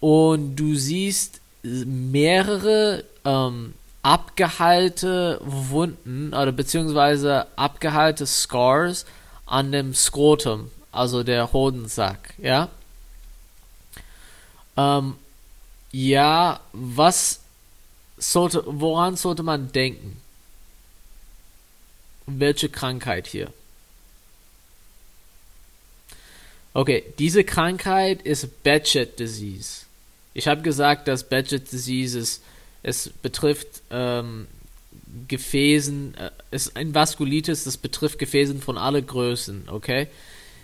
und 0.00 0.56
du 0.56 0.74
siehst 0.74 1.40
mehrere 1.62 3.04
ähm, 3.24 3.74
abgeheilte 4.02 5.40
Wunden 5.44 6.28
oder 6.28 6.52
beziehungsweise 6.52 7.46
abgeheilte 7.56 8.26
Scars 8.26 9.04
an 9.46 9.72
dem 9.72 9.94
Skrotum, 9.94 10.70
also 10.90 11.22
der 11.22 11.52
Hodensack, 11.52 12.34
ja. 12.38 12.68
Ähm, 14.76 15.16
ja, 15.92 16.60
was 16.72 17.40
sollte, 18.16 18.62
woran 18.66 19.16
sollte 19.16 19.42
man 19.42 19.72
denken? 19.72 20.20
Welche 22.26 22.68
Krankheit 22.68 23.26
hier? 23.26 23.52
Okay, 26.72 27.02
diese 27.18 27.42
Krankheit 27.44 28.22
ist 28.22 28.62
Batchet 28.62 29.18
Disease. 29.18 29.86
Ich 30.34 30.46
habe 30.46 30.62
gesagt, 30.62 31.08
dass 31.08 31.28
Batchet 31.28 31.70
Disease 31.72 32.18
ist, 32.18 32.42
es 32.82 33.08
betrifft 33.08 33.82
ähm, 33.90 34.46
Gefäßen, 35.26 36.14
äh, 36.14 36.30
ist 36.50 36.76
ein 36.76 36.94
Vaskulitis, 36.94 37.64
das 37.64 37.76
betrifft 37.76 38.18
Gefäßen 38.18 38.60
von 38.60 38.78
alle 38.78 39.02
Größen, 39.02 39.68
okay? 39.68 40.06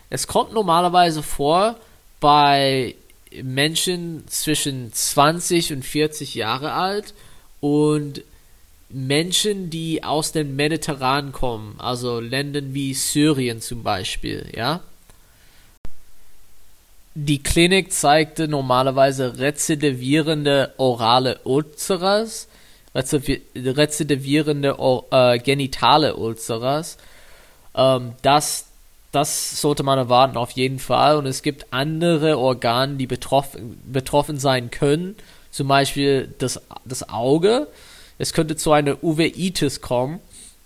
Es 0.08 0.28
kommt 0.28 0.52
normalerweise 0.52 1.22
vor 1.22 1.76
bei 2.20 2.94
Menschen 3.42 4.24
zwischen 4.28 4.92
20 4.92 5.72
und 5.72 5.84
40 5.84 6.36
Jahre 6.36 6.72
alt 6.72 7.12
und 7.60 8.22
Menschen, 8.88 9.68
die 9.68 10.04
aus 10.04 10.30
dem 10.30 10.54
Mediterran 10.54 11.32
kommen, 11.32 11.74
also 11.78 12.20
Ländern 12.20 12.72
wie 12.72 12.94
Syrien 12.94 13.60
zum 13.60 13.82
Beispiel, 13.82 14.48
ja? 14.54 14.80
Die 17.18 17.42
Klinik 17.42 17.94
zeigte 17.94 18.46
normalerweise 18.46 19.38
rezidivierende 19.38 20.74
orale 20.76 21.40
Ulceras, 21.44 22.46
rezidivierende 22.94 24.76
äh, 25.10 25.38
genitale 25.38 26.16
Ulceras. 26.16 26.98
Ähm, 27.74 28.12
das, 28.20 28.66
das 29.12 29.62
sollte 29.62 29.82
man 29.82 29.96
erwarten 29.96 30.36
auf 30.36 30.50
jeden 30.50 30.78
Fall. 30.78 31.16
Und 31.16 31.24
es 31.24 31.40
gibt 31.40 31.68
andere 31.70 32.36
Organe, 32.38 32.96
die 32.96 33.06
betroffen, 33.06 33.80
betroffen 33.90 34.38
sein 34.38 34.70
können. 34.70 35.16
Zum 35.50 35.68
Beispiel 35.68 36.34
das, 36.38 36.60
das 36.84 37.08
Auge. 37.08 37.68
Es 38.18 38.34
könnte 38.34 38.56
zu 38.56 38.72
einer 38.72 39.02
Uveitis 39.02 39.80
kommen 39.80 40.20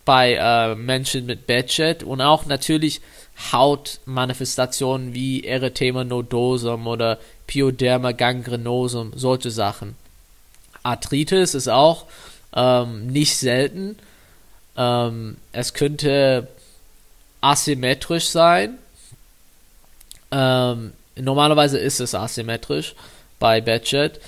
bei 0.04 0.34
äh, 0.34 0.74
Menschen 0.74 1.26
mit 1.26 1.46
Bedshed 1.46 2.02
und 2.02 2.20
auch 2.20 2.46
natürlich 2.46 3.02
Hautmanifestationen 3.52 5.14
wie 5.14 5.44
Erythema 5.44 6.04
nodosum 6.04 6.86
oder 6.86 7.18
Pyoderma 7.46 8.12
gangrenosum, 8.12 9.12
solche 9.16 9.50
Sachen. 9.50 9.96
Arthritis 10.82 11.54
ist 11.54 11.68
auch 11.68 12.06
ähm, 12.54 13.06
nicht 13.06 13.36
selten. 13.36 13.96
Ähm, 14.76 15.36
es 15.52 15.74
könnte 15.74 16.48
asymmetrisch 17.40 18.28
sein. 18.28 18.78
Ähm, 20.30 20.92
normalerweise 21.16 21.78
ist 21.78 22.00
es 22.00 22.14
asymmetrisch 22.14 22.94
bei 23.38 23.60
Batchet. 23.60 24.18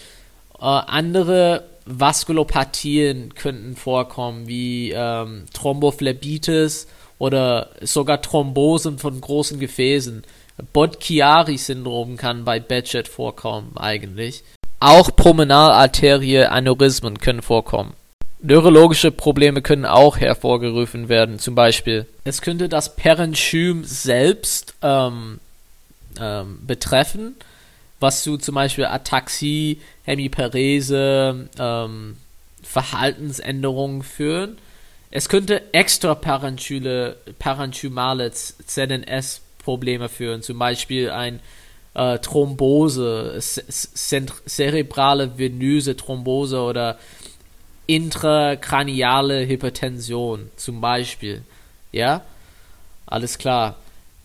Äh, 0.61 0.65
andere 0.65 1.65
Vaskulopathien 1.85 3.35
könnten 3.35 3.77
vorkommen, 3.77 4.47
wie 4.47 4.93
ähm, 4.93 5.47
Thrombophlebitis 5.53 6.87
oder 7.23 7.71
sogar 7.81 8.21
Thrombosen 8.21 8.99
von 8.99 9.19
großen 9.21 9.61
Gefäßen. 9.61 10.25
Bott-Chiari-Syndrom 10.73 12.17
kann 12.17 12.45
bei 12.45 12.59
Batchet 12.59 13.07
vorkommen, 13.07 13.77
eigentlich. 13.77 14.43
Auch 14.81 15.15
Pulmonalarterie-Aneurysmen 15.15 17.21
können 17.21 17.43
vorkommen. 17.43 17.93
Neurologische 18.41 19.13
Probleme 19.13 19.63
können 19.63 19.85
auch 19.85 20.17
hervorgerufen 20.17 21.09
werden, 21.09 21.39
zum 21.39 21.55
Beispiel. 21.55 22.07
Es 22.25 22.43
könnte 22.43 22.69
das 22.69 22.97
Parenchym 22.97 23.85
selbst 23.85 24.75
ähm, 24.83 25.39
ähm, 26.21 26.59
betreffen, 26.67 27.37
was 28.01 28.25
zu 28.25 28.37
zum 28.37 28.57
Beispiel 28.57 28.87
Ataxie, 28.87 29.81
Hemiparese, 30.03 31.49
ähm, 31.57 32.17
Verhaltensänderungen 32.65 34.03
führen. 34.03 34.59
Es 35.13 35.29
könnte 35.29 35.73
extraparenchymale 35.75 38.33
ZNS-Probleme 38.33 40.09
führen, 40.09 40.43
zum 40.43 40.59
Beispiel 40.59 41.11
ein 41.11 41.39
äh, 41.93 42.19
Thrombose, 42.19 43.39
cerebrale 43.39 45.39
venöse 45.39 45.99
Thrombose 45.99 46.63
oder 46.63 46.99
intrakraniale 47.87 49.47
Hypertension 49.47 50.51
zum 50.57 50.81
Beispiel. 50.81 51.43
Ja, 51.93 52.23
alles 53.05 53.37
klar. 53.37 53.77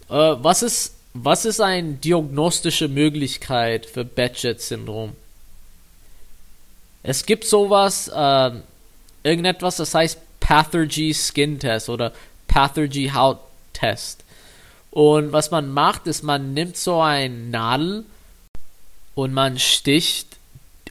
Äh, 0.10 0.14
was 0.14 0.64
ist 0.64 0.94
was 1.14 1.46
ist 1.46 1.60
eine 1.60 1.94
diagnostische 1.94 2.88
Möglichkeit 2.88 3.88
für 3.88 4.06
Batchet-Syndrom? 4.06 5.14
Es 7.04 7.26
gibt 7.26 7.44
sowas, 7.44 8.08
äh, 8.08 8.52
irgendetwas, 9.24 9.78
das 9.78 9.96
heißt 9.96 10.20
Pathergy 10.48 11.14
Skin 11.14 11.60
Test 11.60 11.90
oder 11.90 12.14
Pathergy 12.48 13.12
Haut 13.14 13.40
Test. 13.74 14.24
Und 14.92 15.34
was 15.34 15.52
man 15.52 15.70
macht, 15.70 16.08
ist, 16.08 16.24
man 16.24 16.54
nimmt 16.54 16.78
so 16.78 17.02
ein 17.02 17.50
Nadel 17.52 18.06
und 19.14 19.34
man 19.34 19.60
sticht 19.60 20.38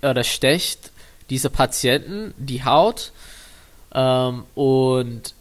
oder 0.02 0.24
stecht 0.24 0.90
diese 1.30 1.48
Patienten 1.48 2.34
die 2.36 2.64
Haut 2.64 3.12
ähm, 3.94 4.44
und 4.54 5.32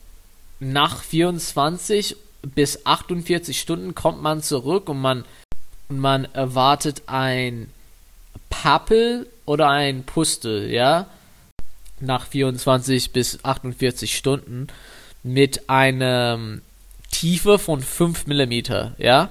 nach 0.62 1.04
24 1.04 2.16
bis 2.56 2.86
48 2.86 3.60
Stunden 3.60 3.96
kommt 3.96 4.22
man 4.22 4.42
zurück 4.42 4.88
und 4.88 5.02
man, 5.02 5.26
man 5.90 6.24
erwartet 6.34 7.02
ein 7.08 7.70
Pappel 8.50 9.28
oder 9.46 9.70
ein 9.70 10.06
Pustel, 10.06 10.72
ja, 10.72 11.08
nach 12.00 12.28
24 12.28 13.12
bis 13.12 13.44
48 13.44 14.16
Stunden 14.16 14.68
mit 15.24 15.70
einer 15.70 16.40
Tiefe 17.12 17.60
von 17.60 17.82
5 17.82 18.28
mm, 18.28 18.54
ja. 18.98 19.30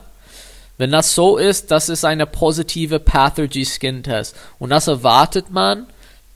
Wenn 0.76 0.90
das 0.90 1.14
so 1.14 1.36
ist, 1.36 1.70
das 1.70 1.88
ist 1.88 2.04
eine 2.04 2.26
positive 2.26 2.98
Pathergy 2.98 3.64
Skin 3.64 4.02
Test 4.02 4.34
und 4.58 4.70
das 4.70 4.88
erwartet 4.88 5.50
man 5.50 5.86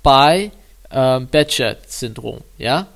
bei 0.03 0.53
ähm, 0.91 1.27
Bedshed-Syndrom, 1.27 2.43
ja. 2.57 2.87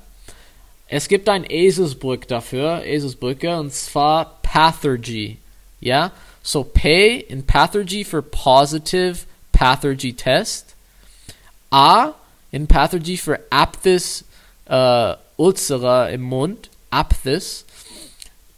Es 0.87 1.07
gibt 1.07 1.27
ein 1.27 1.43
Eselsbrück 1.49 2.27
dafür, 2.27 2.83
Eselsbrücke, 2.85 3.57
und 3.59 3.73
zwar 3.73 4.39
Pathergy, 4.43 5.37
ja. 5.79 6.11
So 6.43 6.63
P 6.63 7.17
in 7.19 7.45
Pathergy 7.45 8.03
für 8.03 8.21
Positive 8.21 9.17
Pathergy 9.51 10.13
Test. 10.13 10.75
A 11.71 12.13
in 12.53 12.67
Pathergy 12.67 13.17
für 13.17 13.39
Aphthis 13.49 14.25
äh, 14.65 15.15
Ulcera 15.37 16.09
im 16.09 16.21
Mund, 16.21 16.69
Aphthis. 16.91 17.65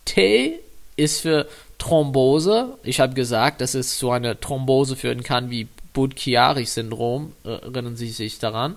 T 0.03 0.59
ist 0.97 1.21
für 1.21 1.47
Thrombose. 1.79 2.77
Ich 2.83 2.99
habe 2.99 3.13
gesagt, 3.13 3.61
dass 3.61 3.73
es 3.73 3.97
zu 3.97 4.11
einer 4.11 4.39
Thrombose 4.39 4.97
führen 4.97 5.23
kann 5.23 5.49
wie 5.49 5.67
Budd-Chiari-Syndrom. 5.93 7.31
Erinnern 7.45 7.95
Sie 7.95 8.09
sich 8.09 8.37
daran? 8.37 8.75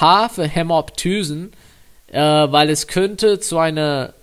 H 0.00 0.28
für 0.28 0.46
Hämoptysen, 0.46 1.52
äh, 2.06 2.20
weil 2.20 2.70
es 2.70 2.86
könnte 2.86 3.40
zu 3.40 3.58
einer 3.58 4.14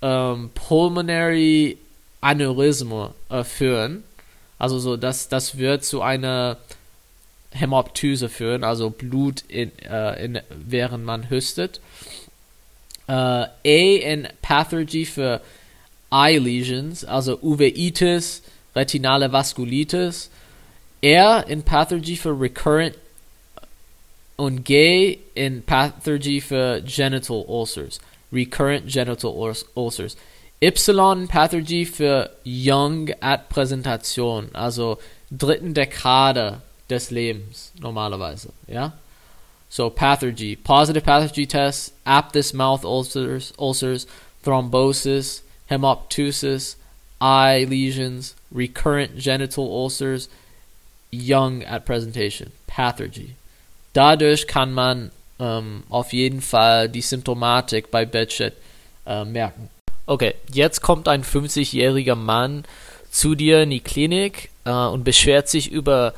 ähm, 0.00 0.50
Pulmonary 0.54 1.76
Aneurysma 2.22 3.12
äh, 3.28 3.44
führen. 3.44 4.02
Also 4.58 4.78
so, 4.78 4.96
das, 4.96 5.28
das 5.28 5.58
wird 5.58 5.84
zu 5.84 6.00
einer 6.00 6.56
Hämoptyse 7.52 8.28
führen, 8.28 8.64
also 8.64 8.90
Blut 8.90 9.42
in, 9.48 9.72
äh, 9.78 10.24
in, 10.24 10.40
während 10.50 11.04
man 11.04 11.30
hüstet. 11.30 11.80
Äh, 13.06 13.12
A 13.12 13.50
in 13.64 14.28
Pathergy 14.42 15.06
für 15.06 15.40
Eye 16.10 16.38
Lesions, 16.38 17.04
also 17.04 17.38
Uveitis, 17.42 18.42
retinale 18.74 19.32
Vaskulitis. 19.32 20.30
R 21.00 21.46
in 21.48 21.62
Pathergy 21.62 22.16
für 22.16 22.38
Recurrent 22.38 22.96
und 24.36 24.64
G 24.64 25.18
in 25.34 25.62
Pathergy 25.62 26.40
für 26.40 26.82
Genital 26.82 27.44
Ulcers, 27.46 28.00
Recurrent 28.32 28.92
Genital 28.92 29.30
Ulcers. 29.74 30.16
Y 30.60 31.12
in 31.12 31.28
Pathergy 31.28 31.86
für 31.86 32.30
Young 32.44 33.10
at 33.20 33.48
Präsentation, 33.48 34.48
also 34.54 34.98
dritten 35.30 35.72
Dekade 35.72 36.62
des 36.88 37.10
Lebens 37.10 37.72
normalerweise, 37.80 38.52
ja. 38.66 38.92
So 39.70 39.90
Pathergy, 39.90 40.56
positive 40.56 41.04
Pathergy 41.04 41.46
tests, 41.46 41.92
aphthous 42.06 42.54
mouth 42.54 42.84
ulcers, 42.84 43.52
ulcers, 43.58 44.06
thrombosis, 44.42 45.42
hemoptysis, 45.70 46.76
eye 47.20 47.64
lesions, 47.68 48.34
recurrent 48.50 49.18
genital 49.18 49.66
ulcers, 49.66 50.28
young 51.10 51.62
at 51.64 51.84
presentation, 51.84 52.52
Pathergy. 52.66 53.34
Dadurch 53.92 54.46
kann 54.46 54.72
man 54.72 55.10
ähm, 55.38 55.82
auf 55.88 56.12
jeden 56.12 56.40
Fall 56.40 56.88
die 56.88 57.00
Symptomatik 57.00 57.90
bei 57.90 58.04
Bedshed 58.04 58.54
äh, 59.06 59.24
merken. 59.24 59.68
Okay, 60.06 60.34
jetzt 60.52 60.80
kommt 60.80 61.08
ein 61.08 61.22
50-jähriger 61.22 62.14
Mann 62.14 62.64
zu 63.10 63.34
dir 63.34 63.62
in 63.62 63.70
die 63.70 63.80
Klinik 63.80 64.50
äh, 64.64 64.70
und 64.70 65.04
beschwert 65.04 65.48
sich 65.48 65.70
über 65.70 66.14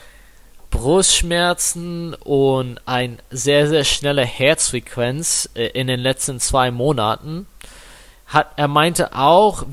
Brustschmerzen 0.71 2.15
und 2.15 2.81
eine 2.87 3.19
sehr, 3.31 3.69
sehr 3.69 3.85
schnelle 3.85 4.25
Herzfrequenz 4.25 5.49
äh, 5.55 5.67
in 5.69 5.87
den 5.87 6.01
letzten 6.01 6.41
zwei 6.41 6.71
Monaten. 6.71 7.47
Hat, 8.27 8.53
er 8.57 8.69
meinte 8.69 9.15
auch, 9.15 9.65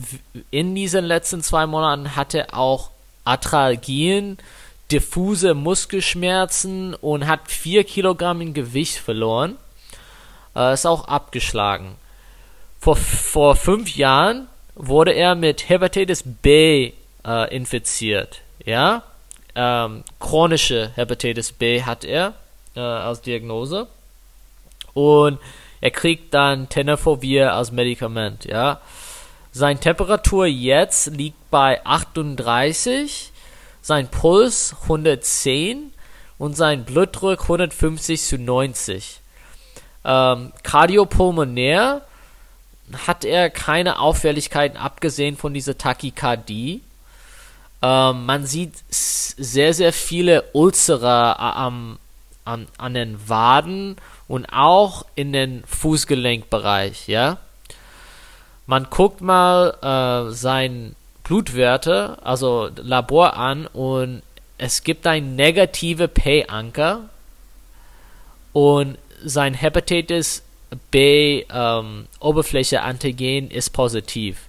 in 0.49 0.73
diesen 0.73 1.05
letzten 1.05 1.43
zwei 1.43 1.67
Monaten 1.67 2.15
hatte 2.15 2.39
er 2.39 2.57
auch 2.57 2.89
Atralgien, 3.23 4.37
diffuse 4.91 5.53
Muskelschmerzen 5.53 6.95
und 6.95 7.27
hat 7.27 7.51
vier 7.51 7.83
Kilogramm 7.83 8.41
in 8.41 8.53
Gewicht 8.53 8.97
verloren. 8.97 9.57
Äh, 10.55 10.73
ist 10.73 10.87
auch 10.87 11.07
abgeschlagen. 11.07 11.95
Vor, 12.79 12.95
vor 12.95 13.55
fünf 13.55 13.95
Jahren 13.95 14.47
wurde 14.75 15.11
er 15.11 15.35
mit 15.35 15.69
Hepatitis 15.69 16.23
B 16.25 16.93
äh, 17.25 17.55
infiziert. 17.55 18.41
Ja, 18.65 19.03
ähm, 19.57 20.03
chronische 20.19 20.91
Hepatitis 20.95 21.51
B 21.51 21.81
hat 21.81 22.05
er 22.05 22.33
äh, 22.75 22.79
als 22.79 23.21
Diagnose. 23.21 23.87
Und 24.93 25.39
er 25.81 25.91
kriegt 25.91 26.33
dann 26.33 26.69
Tenofovir 26.69 27.53
als 27.53 27.71
Medikament, 27.71 28.45
ja. 28.45 28.79
Seine 29.51 29.79
Temperatur 29.79 30.45
jetzt 30.45 31.07
liegt 31.07 31.49
bei 31.49 31.83
38, 31.83 33.31
sein 33.81 34.07
Puls 34.07 34.75
110 34.83 35.91
und 36.37 36.55
sein 36.55 36.85
Blutdruck 36.85 37.41
150 37.41 38.21
zu 38.21 38.37
90. 38.37 39.19
Ähm, 40.05 40.53
kardiopulmonär 40.61 42.05
hat 43.07 43.25
er 43.25 43.49
keine 43.49 43.99
Auffälligkeiten 43.99 44.77
abgesehen 44.77 45.35
von 45.35 45.53
dieser 45.53 45.77
Tachykardie. 45.77 46.81
Ähm, 47.81 48.25
man 48.25 48.45
sieht 48.45 48.73
sehr, 48.89 49.73
sehr 49.73 49.93
viele 49.93 50.43
Ulzera 50.53 51.33
am, 51.55 51.99
an, 52.45 52.67
an 52.77 52.93
den 52.93 53.29
Waden 53.29 53.97
und 54.27 54.45
auch 54.51 55.05
in 55.15 55.33
den 55.33 55.63
Fußgelenkbereich, 55.65 57.07
ja. 57.07 57.37
Man 58.65 58.87
guckt 58.89 59.21
mal 59.21 59.77
äh, 59.81 60.33
sein 60.33 60.95
Blutwerte, 61.23 62.17
also 62.23 62.69
Labor 62.75 63.35
an 63.35 63.67
und 63.67 64.23
es 64.57 64.83
gibt 64.83 65.05
ein 65.05 65.35
negative 65.35 66.07
P-Anker 66.07 67.09
und 68.53 68.97
sein 69.23 69.53
Hepatitis 69.53 70.43
B 70.91 71.45
ähm, 71.49 72.07
Oberfläche 72.19 72.81
Antigen 72.81 73.49
ist 73.51 73.69
positiv. 73.69 74.46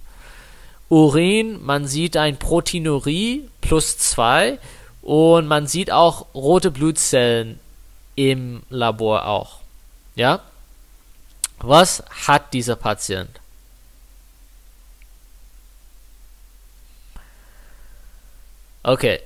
Urin, 0.89 1.63
man 1.63 1.87
sieht 1.87 2.17
ein 2.17 2.37
Proteinurie 2.37 3.47
plus 3.61 3.97
2 3.97 4.57
und 5.03 5.47
man 5.47 5.67
sieht 5.67 5.91
auch 5.91 6.25
rote 6.33 6.71
Blutzellen 6.71 7.59
im 8.15 8.63
Labor 8.69 9.27
auch. 9.27 9.59
Ja? 10.15 10.41
Was 11.59 12.03
hat 12.27 12.53
dieser 12.53 12.75
Patient? 12.75 13.29
Okay. 18.83 19.19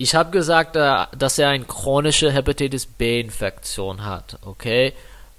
Ich 0.00 0.14
habe 0.14 0.30
gesagt, 0.30 0.76
äh, 0.76 1.06
dass 1.16 1.38
er 1.38 1.48
eine 1.50 1.64
chronische 1.64 2.30
Hepatitis 2.30 2.86
B-Infektion 2.86 4.04
hat. 4.04 4.38
Okay. 4.42 4.92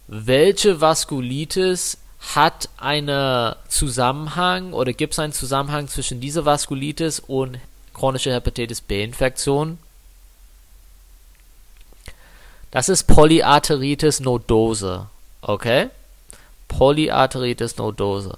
Welche 0.08 0.82
Vaskulitis 0.82 1.99
hat 2.20 2.70
einen 2.78 3.56
Zusammenhang 3.70 4.74
oder 4.74 4.94
gibt 4.94 5.14
es 5.14 5.20
einen 5.20 5.34
Zusammenhang 5.34 5.88
zwischen 5.88 6.20
dieser 6.20 6.46
Vaskulitis 6.46 7.20
und 7.20 7.60
chronischer 7.94 8.34
Hepatitis 8.34 8.82
B-Infektion? 8.82 9.80
Das 12.72 12.90
ist 12.90 13.06
Polyarteritis 13.06 14.20
nodose. 14.20 15.08
Okay? 15.42 15.90
Polyarteritis 16.68 17.78
nodose. 17.78 18.38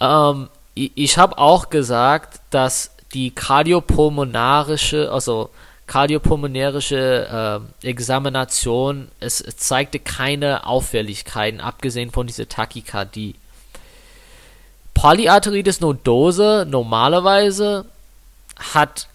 Ähm, 0.00 0.48
ich, 0.74 0.92
ich 0.94 1.18
habe 1.18 1.38
auch 1.38 1.70
gesagt, 1.70 2.40
dass 2.50 2.90
die 3.12 3.30
kardiopulmonarische, 3.30 5.12
also 5.12 5.50
kardiopulmonärische 5.86 7.62
äh, 7.82 7.88
Examination, 7.88 9.08
es, 9.20 9.44
zeigte 9.56 9.98
keine 9.98 10.66
Auffälligkeiten, 10.66 11.60
abgesehen 11.60 12.10
von 12.10 12.26
dieser 12.26 12.48
Tachykardie. 12.48 13.34
Polyarteritis 14.94 15.80
nodose 15.80 16.66
normalerweise 16.68 17.84
hat 18.72 19.08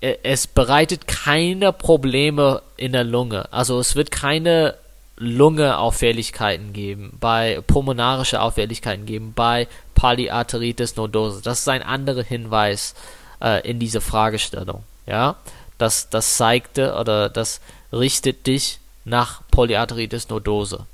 äh, 0.00 0.16
es 0.22 0.46
bereitet 0.46 1.06
keine 1.06 1.72
Probleme 1.72 2.62
in 2.76 2.92
der 2.92 3.04
Lunge. 3.04 3.52
Also 3.52 3.78
es 3.78 3.94
wird 3.94 4.10
keine 4.10 4.74
Lunge-Auffälligkeiten 5.16 6.72
geben, 6.72 7.16
bei 7.18 7.60
pulmonarische 7.66 8.40
Auffälligkeiten 8.40 9.04
geben, 9.04 9.32
bei 9.34 9.66
Polyarteritis 9.94 10.96
nodose. 10.96 11.42
Das 11.42 11.60
ist 11.60 11.68
ein 11.68 11.82
anderer 11.82 12.22
Hinweis 12.22 12.94
äh, 13.42 13.68
in 13.68 13.78
dieser 13.80 14.00
Fragestellung. 14.00 14.84
Ja, 15.06 15.36
das, 15.78 16.10
das 16.10 16.36
zeigte 16.36 16.94
oder 16.94 17.28
das 17.28 17.60
richtet 17.92 18.46
dich 18.46 18.78
nach 19.04 19.42
Polyarteritis 19.50 20.28
nodose. 20.28 20.86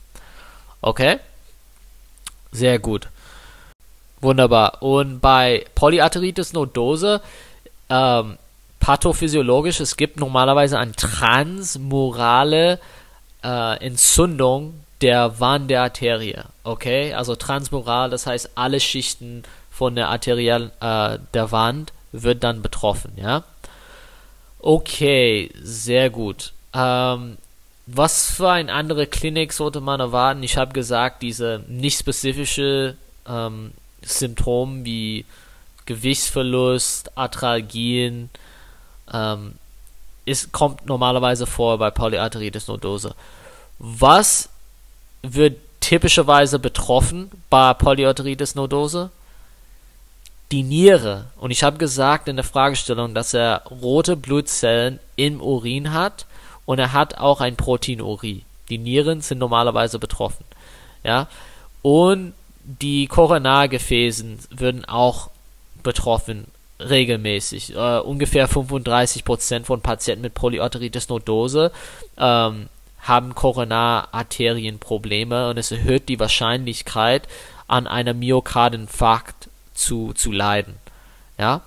Okay? 0.81 1.19
Sehr 2.53 2.79
gut. 2.79 3.09
Wunderbar. 4.21 4.83
Und 4.83 5.21
bei 5.21 5.67
Polyarteritis 5.75 6.53
nodose, 6.53 7.21
ähm, 7.91 8.39
pathophysiologisch, 8.81 9.81
es 9.81 9.97
gibt 9.97 10.21
normalerweise 10.21 10.79
eine 10.79 10.93
transmurale 10.93 12.79
äh, 13.43 13.85
Entzündung 13.85 14.85
der 15.01 15.41
Wand 15.41 15.71
der 15.71 15.83
Arterie. 15.83 16.43
Okay, 16.63 17.13
also 17.13 17.35
transmural, 17.35 18.11
das 18.11 18.27
heißt 18.27 18.51
alle 18.55 18.81
Schichten 18.81 19.43
von 19.71 19.97
der 19.97 20.09
Arterial 20.09 20.71
äh, 20.81 21.19
der 21.35 21.51
Wand 21.51 21.93
wird 22.13 22.45
dann 22.45 22.63
betroffen, 22.63 23.13
ja. 23.17 23.43
Okay, 24.67 25.51
sehr 25.63 26.09
gut. 26.09 26.55
Ähm, 26.73 27.37
was 27.85 28.31
für 28.31 28.49
eine 28.51 28.73
andere 28.73 29.07
Klinik 29.07 29.53
sollte 29.53 29.83
man 29.83 30.01
erwarten? 30.01 30.43
Ich 30.43 30.57
habe 30.57 30.73
gesagt, 30.73 31.21
diese 31.21 31.63
nicht 31.69 31.99
spezifische 31.99 32.97
ähm, 33.29 33.73
Symptome 34.01 34.87
wie 34.87 35.27
Gewichtsverlust, 35.85 37.15
Arthralgien, 37.15 38.31
ähm, 39.13 39.57
ist, 40.25 40.53
kommt 40.53 40.87
normalerweise 40.87 41.47
vor 41.47 41.77
bei 41.77 41.91
Polyarteritis 41.91 42.67
nodose. 42.67 43.15
Was 43.79 44.49
wird 45.21 45.59
typischerweise 45.81 46.59
betroffen 46.59 47.31
bei 47.51 47.75
Polyarteritis 47.75 48.55
nodose? 48.55 49.11
Die 50.55 50.63
Niere. 50.63 51.27
Und 51.37 51.51
ich 51.51 51.65
habe 51.65 51.79
gesagt 51.79 52.29
in 52.29 52.37
der 52.37 52.45
Fragestellung, 52.45 53.13
dass 53.13 53.35
er 53.35 53.65
rote 53.65 54.15
Blutzellen 54.15 55.01
im 55.17 55.41
Urin 55.41 55.93
hat 55.93 56.27
und 56.65 56.79
er 56.79 56.93
hat 56.93 57.19
auch 57.19 57.41
ein 57.41 57.57
Proteinurie. 57.57 58.45
Die 58.69 58.79
Nieren 58.79 59.21
sind 59.21 59.39
normalerweise 59.39 59.99
betroffen. 59.99 60.45
Ja. 61.03 61.27
Und 61.83 62.35
die 62.63 63.09
Koronargefäßen 63.09 64.39
würden 64.51 64.85
auch 64.85 65.31
betroffen 65.83 66.45
regelmäßig. 66.79 67.75
Uh, 67.75 68.03
ungefähr 68.05 68.49
35% 68.49 69.65
von 69.65 69.81
Patienten 69.81 70.23
mit 70.23 70.35
Polyarteritis 70.35 71.09
nodose 71.09 71.73
ähm, 72.17 72.69
haben 73.01 73.35
Koronararterienprobleme 73.35 75.51
und 75.51 75.59
es 75.59 75.73
erhöht 75.73 76.09
die 76.09 76.21
Wahrscheinlichkeit, 76.21 77.27
an 77.67 77.89
einem 77.89 78.21
Myokardinfarkt 78.21 79.49
zu, 79.75 80.13
zu 80.15 80.33
leiden. 80.33 80.77
Ja. 81.39 81.63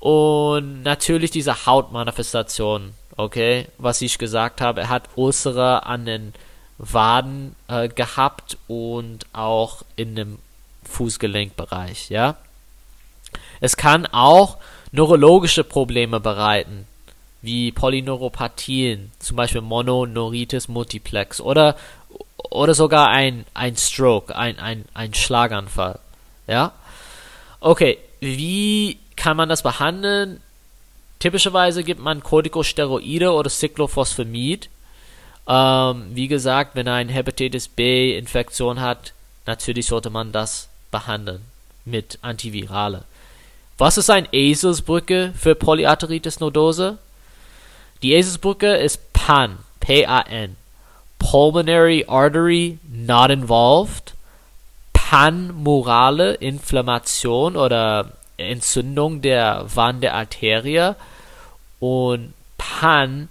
Und 0.00 0.82
natürlich 0.82 1.30
diese 1.30 1.66
Hautmanifestationen, 1.66 2.94
okay, 3.16 3.68
was 3.78 4.02
ich 4.02 4.18
gesagt 4.18 4.60
habe, 4.60 4.82
er 4.82 4.88
hat 4.88 5.08
Ulcere 5.16 5.86
an 5.86 6.04
den 6.04 6.34
Waden 6.78 7.54
äh, 7.68 7.88
gehabt 7.88 8.58
und 8.66 9.26
auch 9.32 9.82
in 9.96 10.16
dem 10.16 10.38
Fußgelenkbereich, 10.84 12.10
ja. 12.10 12.36
Es 13.60 13.76
kann 13.76 14.06
auch 14.06 14.58
neurologische 14.92 15.64
Probleme 15.64 16.20
bereiten, 16.20 16.86
wie 17.42 17.72
Polyneuropathien, 17.72 19.10
zum 19.18 19.36
Beispiel 19.36 19.60
Mononeuritis 19.60 20.68
multiplex 20.68 21.40
oder, 21.40 21.76
oder 22.50 22.74
sogar 22.74 23.08
ein, 23.08 23.44
ein 23.54 23.76
Stroke, 23.76 24.34
ein, 24.36 24.58
ein, 24.58 24.84
ein 24.94 25.14
Schlaganfall. 25.14 25.98
Ja? 26.46 26.72
Okay, 27.64 27.96
wie 28.20 28.98
kann 29.16 29.38
man 29.38 29.48
das 29.48 29.62
behandeln? 29.62 30.42
Typischerweise 31.18 31.82
gibt 31.82 31.98
man 31.98 32.22
Corticosteroide 32.22 33.32
oder 33.32 33.48
Cyclophosphamid. 33.48 34.68
Ähm, 35.48 36.04
wie 36.10 36.28
gesagt, 36.28 36.74
wenn 36.74 36.86
er 36.86 36.92
eine 36.92 37.10
Hepatitis 37.10 37.68
B-Infektion 37.68 38.82
hat, 38.82 39.14
natürlich 39.46 39.86
sollte 39.86 40.10
man 40.10 40.30
das 40.30 40.68
behandeln 40.90 41.40
mit 41.86 42.18
Antivirale. 42.20 43.04
Was 43.78 43.96
ist 43.96 44.10
eine 44.10 44.28
Eselsbrücke 44.30 45.32
für 45.34 45.54
Polyarteritis 45.54 46.40
nodose? 46.40 46.98
Die 48.02 48.12
Eselsbrücke 48.12 48.76
ist 48.76 49.14
PAN, 49.14 49.56
P-A-N. 49.80 50.56
Pulmonary 51.18 52.04
Artery 52.06 52.78
not 52.86 53.30
involved. 53.30 54.13
Panmurale 55.14 56.34
Inflammation 56.34 57.54
oder 57.54 58.10
Entzündung 58.36 59.22
der 59.22 59.64
Wand 59.72 60.02
der 60.02 60.14
Arterie. 60.14 60.96
Und 61.78 62.34
Pan 62.58 63.28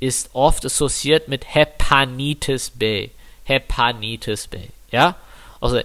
ist 0.00 0.30
oft 0.32 0.66
assoziiert 0.66 1.28
mit 1.28 1.54
Hepanitis 1.54 2.70
B. 2.70 3.10
Hepanitis 3.44 4.48
B. 4.48 4.58
Ja? 4.90 5.14
Also, 5.60 5.82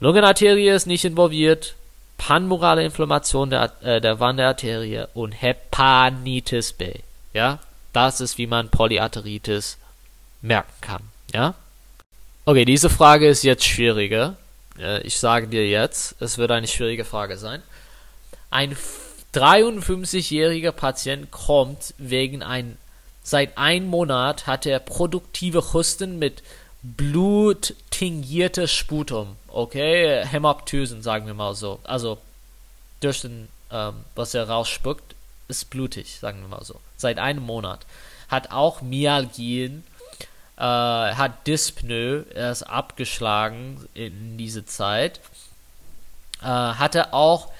Lungenarterie 0.00 0.70
ist 0.70 0.86
nicht 0.86 1.04
involviert, 1.04 1.74
panmurale 2.16 2.82
Inflammation 2.84 3.50
der, 3.50 3.74
äh, 3.82 4.00
der 4.00 4.18
Wand 4.18 4.38
der 4.38 4.48
Arterie 4.48 5.08
und 5.12 5.32
Hepanitis 5.32 6.72
B. 6.72 6.94
Ja, 7.34 7.58
das 7.92 8.22
ist, 8.22 8.38
wie 8.38 8.46
man 8.46 8.70
Polyarteritis 8.70 9.76
merken 10.40 10.72
kann. 10.80 11.02
Ja. 11.34 11.54
Okay, 12.48 12.64
diese 12.64 12.88
Frage 12.88 13.28
ist 13.28 13.42
jetzt 13.42 13.66
schwieriger. 13.66 14.38
Ich 15.02 15.18
sage 15.18 15.48
dir 15.48 15.68
jetzt, 15.68 16.14
es 16.18 16.38
wird 16.38 16.50
eine 16.50 16.66
schwierige 16.66 17.04
Frage 17.04 17.36
sein. 17.36 17.62
Ein 18.48 18.74
53-jähriger 19.34 20.72
Patient 20.72 21.30
kommt 21.30 21.92
wegen 21.98 22.42
ein 22.42 22.78
seit 23.22 23.58
einem 23.58 23.88
Monat 23.88 24.46
hat 24.46 24.64
er 24.64 24.78
produktive 24.78 25.74
Husten 25.74 26.18
mit 26.18 26.42
bluttingiertes 26.82 28.72
Sputum, 28.72 29.36
okay, 29.48 30.24
Hämoptysen, 30.24 31.02
sagen 31.02 31.26
wir 31.26 31.34
mal 31.34 31.54
so. 31.54 31.80
Also 31.84 32.16
durch 33.00 33.20
den, 33.20 33.50
ähm, 33.70 33.92
was 34.14 34.32
er 34.32 34.48
rausspuckt, 34.48 35.14
ist 35.48 35.68
blutig, 35.68 36.18
sagen 36.18 36.40
wir 36.40 36.48
mal 36.48 36.64
so. 36.64 36.80
Seit 36.96 37.18
einem 37.18 37.42
Monat. 37.42 37.80
Hat 38.30 38.52
auch 38.52 38.80
Myalgien, 38.80 39.84
äh, 40.58 40.60
hat 40.60 41.46
Dyspnoe, 41.46 42.26
er 42.34 42.52
ist 42.52 42.64
abgeschlagen 42.64 43.88
in 43.94 44.36
diese 44.36 44.66
Zeit. 44.66 45.20
Äh, 46.42 46.46
hatte 46.46 47.12
auch 47.12 47.50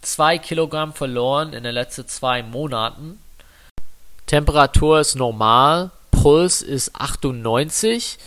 zwei 0.00 0.38
Kilogramm 0.38 0.92
verloren 0.92 1.52
in 1.52 1.64
den 1.64 1.74
letzten 1.74 2.08
zwei 2.08 2.42
Monaten. 2.42 3.20
Temperatur 4.26 5.00
ist 5.00 5.14
normal, 5.14 5.90
Puls 6.10 6.62
ist 6.62 6.94
98 6.94 8.18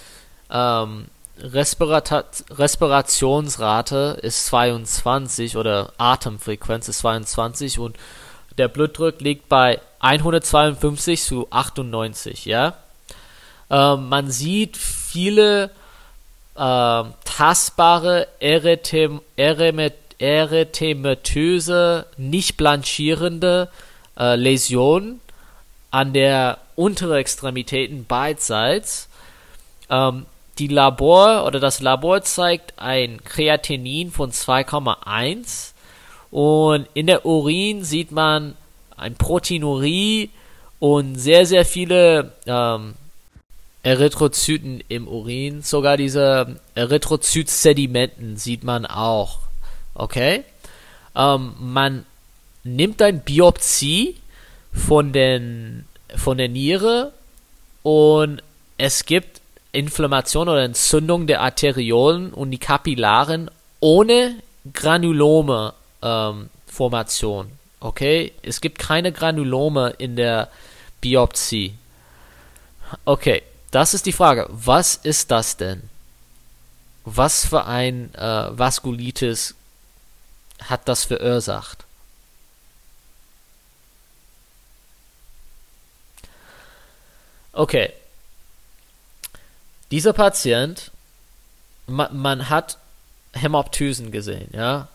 ähm, 0.50 1.08
Respirationsrate 1.38 4.20
ist 4.22 4.46
22 4.46 5.58
oder 5.58 5.92
Atemfrequenz 5.98 6.88
ist 6.88 7.00
22 7.00 7.80
und 7.80 7.98
der 8.58 8.70
Blutdruck 8.70 9.20
liegt 9.20 9.50
bei 9.50 9.82
152 10.00 11.22
zu 11.22 11.48
98, 11.52 12.46
ja. 12.46 12.78
Ähm, 13.70 14.10
man 14.10 14.30
sieht 14.32 14.78
viele 14.78 15.72
äh, 16.56 17.04
tastbare 17.26 18.28
Erythem 18.40 19.22
erythematöse, 20.18 22.06
nicht 22.18 22.56
blanchierende 22.56 23.70
äh, 24.18 24.36
Läsionen 24.36 25.20
an 25.92 26.14
der 26.14 26.60
unteren 26.76 27.18
Extremitäten 27.18 28.06
beidseits. 28.06 29.10
Ähm, 29.90 30.26
die 30.58 30.68
Labor 30.68 31.46
oder 31.46 31.60
das 31.60 31.82
Labor 31.82 32.22
zeigt 32.22 32.80
ein 32.80 33.22
Kreatinin 33.26 34.12
von 34.12 34.32
2,1 34.32 35.74
und 36.32 36.88
in 36.94 37.08
der 37.08 37.26
Urin 37.26 37.84
sieht 37.84 38.12
man 38.12 38.56
ein 38.96 39.16
Proteinurie 39.16 40.30
und 40.80 41.16
sehr, 41.16 41.46
sehr 41.46 41.66
viele 41.66 42.32
ähm, 42.46 42.94
Erythrozyten 43.86 44.84
im 44.90 45.08
Urin. 45.08 45.62
Sogar 45.62 45.96
diese 45.96 46.60
Erythrozytsedimenten 46.74 48.36
sieht 48.36 48.64
man 48.64 48.88
auch. 48.88 49.42
Okay? 49.94 50.44
Ähm, 51.16 51.54
man 51.60 52.06
nimmt 52.64 53.00
ein 53.04 53.22
Biopsie 53.22 54.16
von, 54.74 55.14
den, 55.14 55.86
von 56.16 56.40
der 56.40 56.50
Niere 56.50 57.14
und 57.84 58.42
es 58.80 59.06
gibt 59.06 59.40
Inflammation 59.72 60.50
oder 60.50 60.64
Entzündung 60.64 61.28
der 61.28 61.42
Arteriolen 61.42 62.34
und 62.34 62.50
die 62.50 62.58
Kapillaren 62.58 63.52
ohne 63.82 64.36
Granulome 64.74 65.74
ähm. 66.02 66.50
Okay, 67.80 68.34
es 68.42 68.60
gibt 68.60 68.80
keine 68.80 69.12
Granulome 69.12 69.94
in 70.00 70.16
der 70.16 70.50
Biopsie. 71.00 71.76
Okay, 73.06 73.44
das 73.76 73.94
ist 73.94 74.06
die 74.06 74.14
Frage. 74.14 74.48
Was 74.50 74.96
ist 74.96 75.32
das 75.32 75.58
denn? 75.58 75.90
Was 77.04 77.46
für 77.46 77.66
ein 77.66 78.16
äh, 78.16 78.58
Vaskulitis 78.58 79.54
hat 80.64 80.88
das 80.88 81.04
verursacht? 81.04 81.84
Okay, 87.52 87.92
dieser 89.92 90.14
Patient, 90.14 90.92
man, 91.86 92.18
man 92.18 92.50
hat 92.50 92.78
Hämoptysen 93.34 94.12
gesehen, 94.12 94.50
ja? 94.54 94.88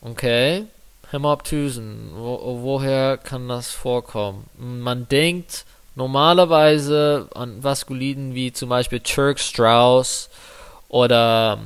Okay, 0.00 0.66
Hämoptysen, 1.12 2.10
wo, 2.14 2.62
woher 2.62 3.16
kann 3.16 3.48
das 3.48 3.70
vorkommen? 3.70 4.50
Man 4.58 5.08
denkt 5.08 5.64
normalerweise 5.96 7.28
an 7.34 7.64
Vaskuliten 7.64 8.34
wie 8.34 8.52
zum 8.52 8.68
Beispiel 8.68 9.00
Church-Strauss 9.00 10.28
oder, 10.88 11.58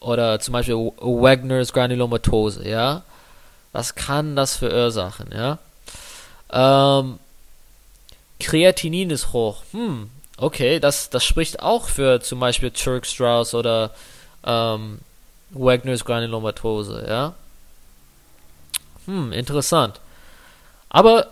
oder 0.00 0.38
zum 0.40 0.52
Beispiel 0.52 0.74
Wagner's 0.74 1.72
Granulomatose, 1.72 2.68
ja? 2.68 3.02
Was 3.72 3.94
kann 3.94 4.36
das 4.36 4.56
für 4.56 4.70
Ursachen, 4.70 5.30
ja? 5.32 5.58
Ähm, 6.52 7.20
Kreatinin 8.40 9.10
ist 9.10 9.32
hoch. 9.32 9.62
Hm, 9.70 10.10
okay, 10.36 10.80
das, 10.80 11.08
das 11.08 11.24
spricht 11.24 11.62
auch 11.62 11.86
für 11.86 12.20
zum 12.20 12.40
Beispiel 12.40 12.72
Church-Strauss 12.72 13.54
oder 13.54 13.92
ähm, 14.44 14.98
Wagner's 15.50 16.04
Granulomatose, 16.04 17.06
ja? 17.08 17.34
Hm, 19.06 19.32
interessant. 19.32 20.00
Aber 20.88 21.28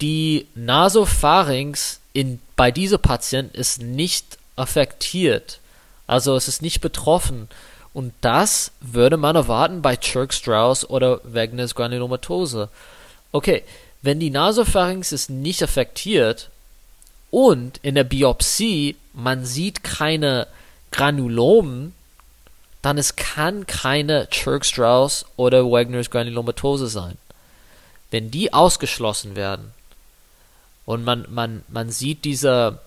die 0.00 0.46
Nasopharynx 0.54 2.00
in, 2.12 2.40
bei 2.56 2.70
dieser 2.70 2.98
Patienten 2.98 3.56
ist 3.56 3.82
nicht 3.82 4.38
affektiert. 4.56 5.60
Also 6.06 6.36
es 6.36 6.48
ist 6.48 6.62
nicht 6.62 6.80
betroffen. 6.80 7.48
Und 7.94 8.12
das 8.20 8.72
würde 8.80 9.16
man 9.16 9.36
erwarten 9.36 9.82
bei 9.82 9.96
Church-Strauss 9.96 10.88
oder 10.88 11.20
Wagner's 11.24 11.74
Granulomatose. 11.74 12.68
Okay, 13.32 13.62
wenn 14.02 14.18
die 14.18 14.30
Nasopharynx 14.30 15.12
ist 15.12 15.30
nicht 15.30 15.62
affektiert 15.62 16.48
und 17.30 17.78
in 17.82 17.94
der 17.94 18.04
Biopsie 18.04 18.96
man 19.12 19.44
sieht 19.44 19.84
keine 19.84 20.46
Granulomen, 20.90 21.94
dann 22.82 22.98
es 22.98 23.16
kann 23.16 23.66
keine 23.66 24.28
Church-Strauss 24.28 25.26
oder 25.36 25.64
Wagner's 25.70 26.10
Granulomatose 26.10 26.88
sein. 26.88 27.16
Wenn 28.12 28.30
die 28.30 28.52
ausgeschlossen 28.52 29.36
werden 29.36 29.72
und 30.84 31.02
man, 31.02 31.26
man, 31.30 31.64
man 31.68 31.90
sieht 31.90 32.26
diese 32.26 32.78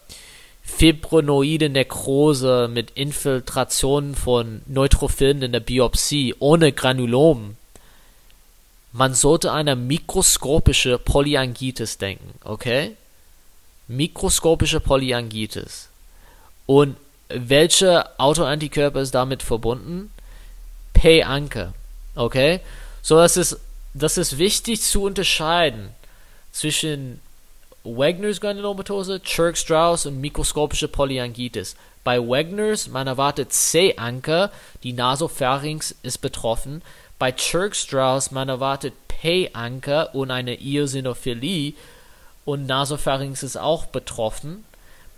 fibronoide 0.62 1.70
Nekrose 1.70 2.70
mit 2.72 2.92
Infiltration 2.92 4.14
von 4.14 4.62
Neutrophilen 4.68 5.42
in 5.42 5.52
der 5.52 5.62
Biopsie 5.62 6.36
ohne 6.38 6.72
Granulomen, 6.72 7.58
man 8.92 9.16
sollte 9.16 9.52
an 9.52 9.68
eine 9.68 9.76
mikroskopische 9.76 11.00
Polyangitis 11.00 11.98
denken, 11.98 12.36
okay? 12.44 12.96
Mikroskopische 13.88 14.80
Polyangitis. 14.80 15.90
Und 16.68 16.98
welche 17.30 18.20
Autoantikörper 18.20 19.02
ist 19.02 19.16
damit 19.16 19.42
verbunden? 19.42 20.12
P-Anker, 20.94 21.74
okay? 22.16 22.60
So, 23.02 23.16
das 23.18 23.38
ist, 23.38 23.60
das 23.96 24.18
ist 24.18 24.38
wichtig 24.38 24.82
zu 24.82 25.04
unterscheiden 25.04 25.90
zwischen 26.52 27.22
Wagner's 27.86 28.42
Granulomatose, 28.42 29.22
Church-Strauss 29.22 30.06
und 30.06 30.20
mikroskopische 30.20 30.90
Polyangitis. 30.90 31.76
Bei 32.04 32.20
Wagner's, 32.20 32.88
man 32.90 33.08
erwartet 33.08 33.54
C-Anker, 33.54 34.52
die 34.84 34.92
Nasopharynx 34.92 35.96
ist 36.04 36.18
betroffen. 36.18 36.82
Bei 37.20 37.32
Church-Strauss, 37.32 38.32
man 38.32 38.50
erwartet 38.50 38.94
P-Anker 39.08 40.14
und 40.14 40.30
eine 40.30 40.60
Eosinophilie 40.60 41.74
und 42.44 42.66
Nasopharynx 42.66 43.44
ist 43.44 43.58
auch 43.58 43.86
betroffen. 43.86 44.66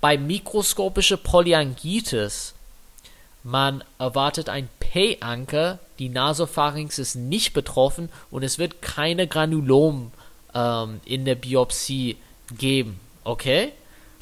Bei 0.01 0.19
mikroskopische 0.19 1.17
Polyangitis, 1.17 2.53
man 3.43 3.83
erwartet 3.97 4.49
ein 4.49 4.69
P-Anker, 4.79 5.79
die 5.99 6.09
Nasopharynx 6.09 6.99
ist 6.99 7.15
nicht 7.15 7.53
betroffen 7.53 8.09
und 8.31 8.43
es 8.43 8.59
wird 8.59 8.81
keine 8.81 9.27
Granulom 9.27 10.11
ähm, 10.53 11.01
in 11.05 11.25
der 11.25 11.35
Biopsie 11.35 12.17
geben. 12.57 12.99
Okay? 13.23 13.71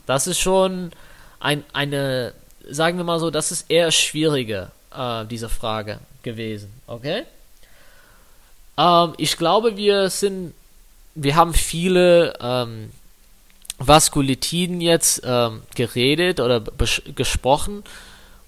Das 0.06 0.28
ist 0.28 0.40
schon 0.40 0.92
ein, 1.40 1.64
eine, 1.74 2.34
sagen 2.70 2.98
wir 2.98 3.04
mal 3.04 3.20
so, 3.20 3.32
das 3.32 3.52
ist 3.52 3.70
eher 3.70 3.92
schwieriger, 3.92 4.72
äh, 4.96 5.26
diese 5.26 5.50
Frage 5.50 6.00
gewesen. 6.24 6.72
Okay? 6.88 7.24
Ähm, 8.78 9.14
ich 9.18 9.38
glaube, 9.38 9.78
wir 9.78 10.10
sind, 10.10 10.54
wir 11.16 11.36
haben 11.36 11.54
viele 11.54 12.34
ähm, 12.40 12.92
Vaskulitiden 13.78 14.82
jetzt 14.82 15.22
ähm, 15.26 15.64
geredet 15.76 16.40
oder 16.40 16.62
gesprochen 17.16 17.84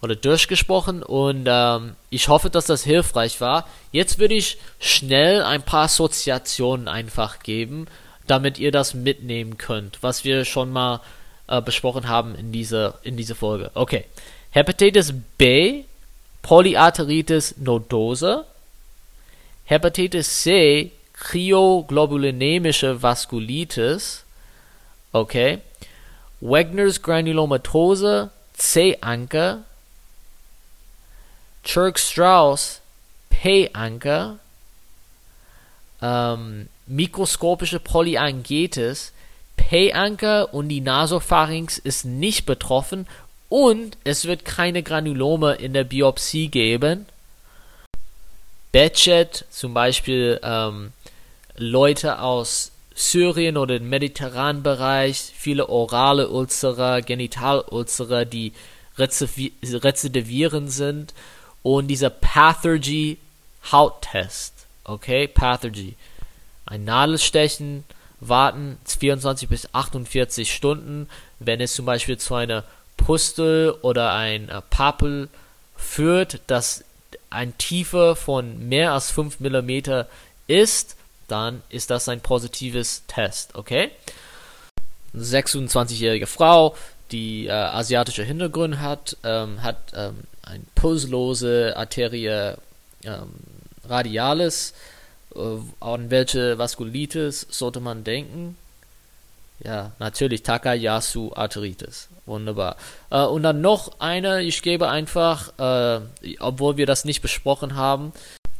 oder 0.02 0.16
durchgesprochen 0.16 1.04
und 1.04 1.46
ähm, 1.48 1.96
ich 2.10 2.28
hoffe, 2.28 2.50
dass 2.50 2.66
das 2.66 2.84
hilfreich 2.84 3.42
war. 3.42 3.68
Jetzt 3.92 4.20
würde 4.20 4.36
ich 4.36 4.58
schnell 4.80 5.42
ein 5.44 5.64
paar 5.64 5.86
Assoziationen 5.86 6.88
einfach 6.88 7.40
geben, 7.40 7.88
damit 8.28 8.60
ihr 8.60 8.72
das 8.72 8.94
mitnehmen 8.94 9.58
könnt, 9.58 10.04
was 10.04 10.24
wir 10.24 10.46
schon 10.46 10.72
mal 10.72 11.02
äh, 11.48 11.62
besprochen 11.62 12.08
haben 12.08 12.36
in 12.36 12.52
dieser 12.52 13.00
in 13.04 13.18
diese 13.18 13.36
Folge. 13.36 13.72
Okay. 13.74 14.06
Hepatitis 14.52 15.14
B, 15.38 15.84
Polyarteritis 16.42 17.56
nodosa, 17.58 18.46
Hepatitis 19.66 20.42
C, 20.42 20.92
kryoglobulinemische 21.14 23.02
Vaskulitis, 23.02 24.24
okay, 25.12 25.60
Wagner's 26.40 27.02
Granulomatose, 27.02 28.30
C-Anker, 28.54 29.64
Church-Strauss, 31.68 32.80
P-Anker, 33.30 34.40
ähm, 36.02 36.70
mikroskopische 36.86 37.82
Polyangitis, 37.82 39.12
P-Anker 39.58 40.54
und 40.54 40.70
die 40.70 40.80
Nasopharynx 40.80 41.78
ist 41.78 42.06
nicht 42.06 42.46
betroffen 42.46 43.06
und 43.50 43.98
es 44.06 44.24
wird 44.26 44.46
keine 44.46 44.82
Granulome 44.82 45.56
in 45.56 45.74
der 45.74 45.84
Biopsie 45.84 46.48
geben. 46.48 47.06
Bechet, 48.72 49.46
zum 49.50 49.74
Beispiel 49.74 50.40
ähm, 50.44 50.94
Leute 51.58 52.22
aus 52.22 52.72
Syrien 52.96 53.58
oder 53.58 53.78
dem 53.80 53.90
mediterranen 53.90 54.64
Bereich, 54.64 55.34
viele 55.36 55.68
orale 55.68 56.30
Ulzere, 56.30 57.02
Genitalulzere, 57.02 58.26
die 58.26 58.54
rezidivierend 58.98 60.72
sind 60.72 61.14
und 61.68 61.90
dieser 61.90 62.10
Pathergy 62.10 63.18
Hauttest, 63.74 64.54
okay, 64.86 65.28
Pathergy 65.28 65.96
ein 66.66 66.86
Nadelstechen 66.86 67.84
warten 68.22 68.78
24 68.86 69.50
bis 69.50 69.68
48 69.74 70.54
Stunden, 70.54 71.10
wenn 71.40 71.60
es 71.60 71.74
zum 71.74 71.86
Beispiel 71.86 72.18
zu 72.18 72.36
einer 72.36 72.64
Pustel 72.96 73.72
oder 73.82 74.14
ein 74.14 74.48
äh, 74.48 74.62
Papel 74.70 75.28
führt, 75.76 76.40
das 76.48 76.86
ein 77.30 77.58
Tiefe 77.58 78.16
von 78.16 78.70
mehr 78.70 78.94
als 78.94 79.12
5 79.12 79.42
mm 79.42 80.06
ist, 80.48 80.96
dann 81.28 81.62
ist 81.68 81.90
das 81.90 82.08
ein 82.08 82.22
positives 82.22 83.04
Test, 83.08 83.56
okay? 83.56 83.92
26-jährige 85.14 86.28
Frau, 86.28 86.78
die 87.12 87.48
äh, 87.48 87.52
asiatische 87.52 88.24
Hintergrund 88.24 88.80
hat, 88.80 89.18
ähm, 89.26 89.62
hat 89.64 89.78
ähm, 89.94 90.24
ein 90.50 90.66
pulslose 90.76 91.76
Arterie 91.76 92.56
ähm, 93.04 93.34
radialis, 93.88 94.74
äh, 95.36 95.40
an 95.80 96.10
welche 96.10 96.58
Vaskulitis 96.58 97.48
sollte 97.50 97.80
man 97.80 98.04
denken? 98.04 98.58
Ja, 99.64 99.92
natürlich 100.00 100.44
Takayasu 100.44 101.32
Arteritis. 101.34 102.10
Wunderbar. 102.26 102.76
Äh, 103.10 103.24
und 103.24 103.44
dann 103.44 103.62
noch 103.62 104.00
eine, 104.00 104.44
ich 104.44 104.62
gebe 104.62 104.90
einfach, 104.90 105.58
äh, 105.58 106.02
obwohl 106.40 106.78
wir 106.78 106.86
das 106.86 107.06
nicht 107.06 107.22
besprochen 107.22 107.76
haben, 107.76 108.14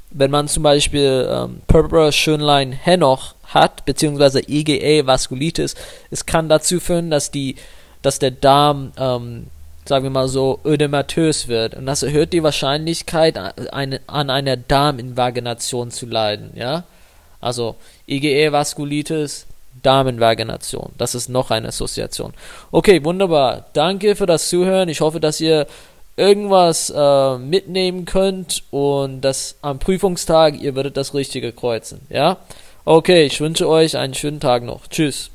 wenn 0.10 0.32
man 0.32 0.48
zum 0.48 0.64
Beispiel 0.64 1.28
ähm, 1.30 1.62
Purpura 1.68 2.12
Schönlein 2.12 2.72
Henoch 2.72 3.36
hat, 3.46 3.86
beziehungsweise 3.86 4.42
IgE 4.42 5.06
Vaskulitis, 5.06 5.76
es 6.12 6.26
kann 6.26 6.50
dazu 6.50 6.80
führen, 6.80 7.12
dass 7.12 7.30
die, 7.30 7.58
dass 8.02 8.18
der 8.18 8.32
Darm 8.32 8.94
ähm, 8.98 9.48
sagen 9.88 10.04
wir 10.04 10.10
mal 10.10 10.28
so, 10.28 10.60
ödematös 10.66 11.48
wird. 11.48 11.76
Und 11.76 11.86
das 11.86 12.04
erhöht 12.04 12.34
die 12.34 12.44
Wahrscheinlichkeit, 12.44 13.38
eine, 13.72 14.02
an 14.08 14.30
einer 14.30 14.58
Darminvagination 14.58 15.92
zu 15.92 16.06
leiden, 16.06 16.52
ja. 16.56 16.84
Also 17.40 17.76
IgE-Vaskulitis, 18.08 19.46
Darminvagination. 19.84 20.92
Das 20.98 21.16
ist 21.16 21.30
noch 21.30 21.52
eine 21.52 21.70
Assoziation. 21.70 22.34
Okay, 22.72 23.04
wunderbar. 23.04 23.66
Danke 23.74 24.16
für 24.16 24.26
das 24.26 24.50
Zuhören. 24.50 24.90
Ich 24.90 25.02
hoffe, 25.02 25.20
dass 25.20 25.40
ihr 25.40 25.68
irgendwas 26.16 26.92
äh, 26.96 27.38
mitnehmen 27.38 28.06
könnt 28.06 28.64
und 28.72 29.22
dass 29.22 29.56
am 29.62 29.80
Prüfungstag 29.80 30.60
ihr 30.60 30.76
werdet 30.76 30.98
das 30.98 31.14
Richtige 31.14 31.52
kreuzen, 31.52 32.02
ja. 32.10 32.38
Okay, 32.86 33.26
ich 33.26 33.40
wünsche 33.42 33.68
euch 33.68 33.98
einen 33.98 34.14
schönen 34.14 34.40
Tag 34.40 34.64
noch. 34.64 34.88
Tschüss. 34.88 35.30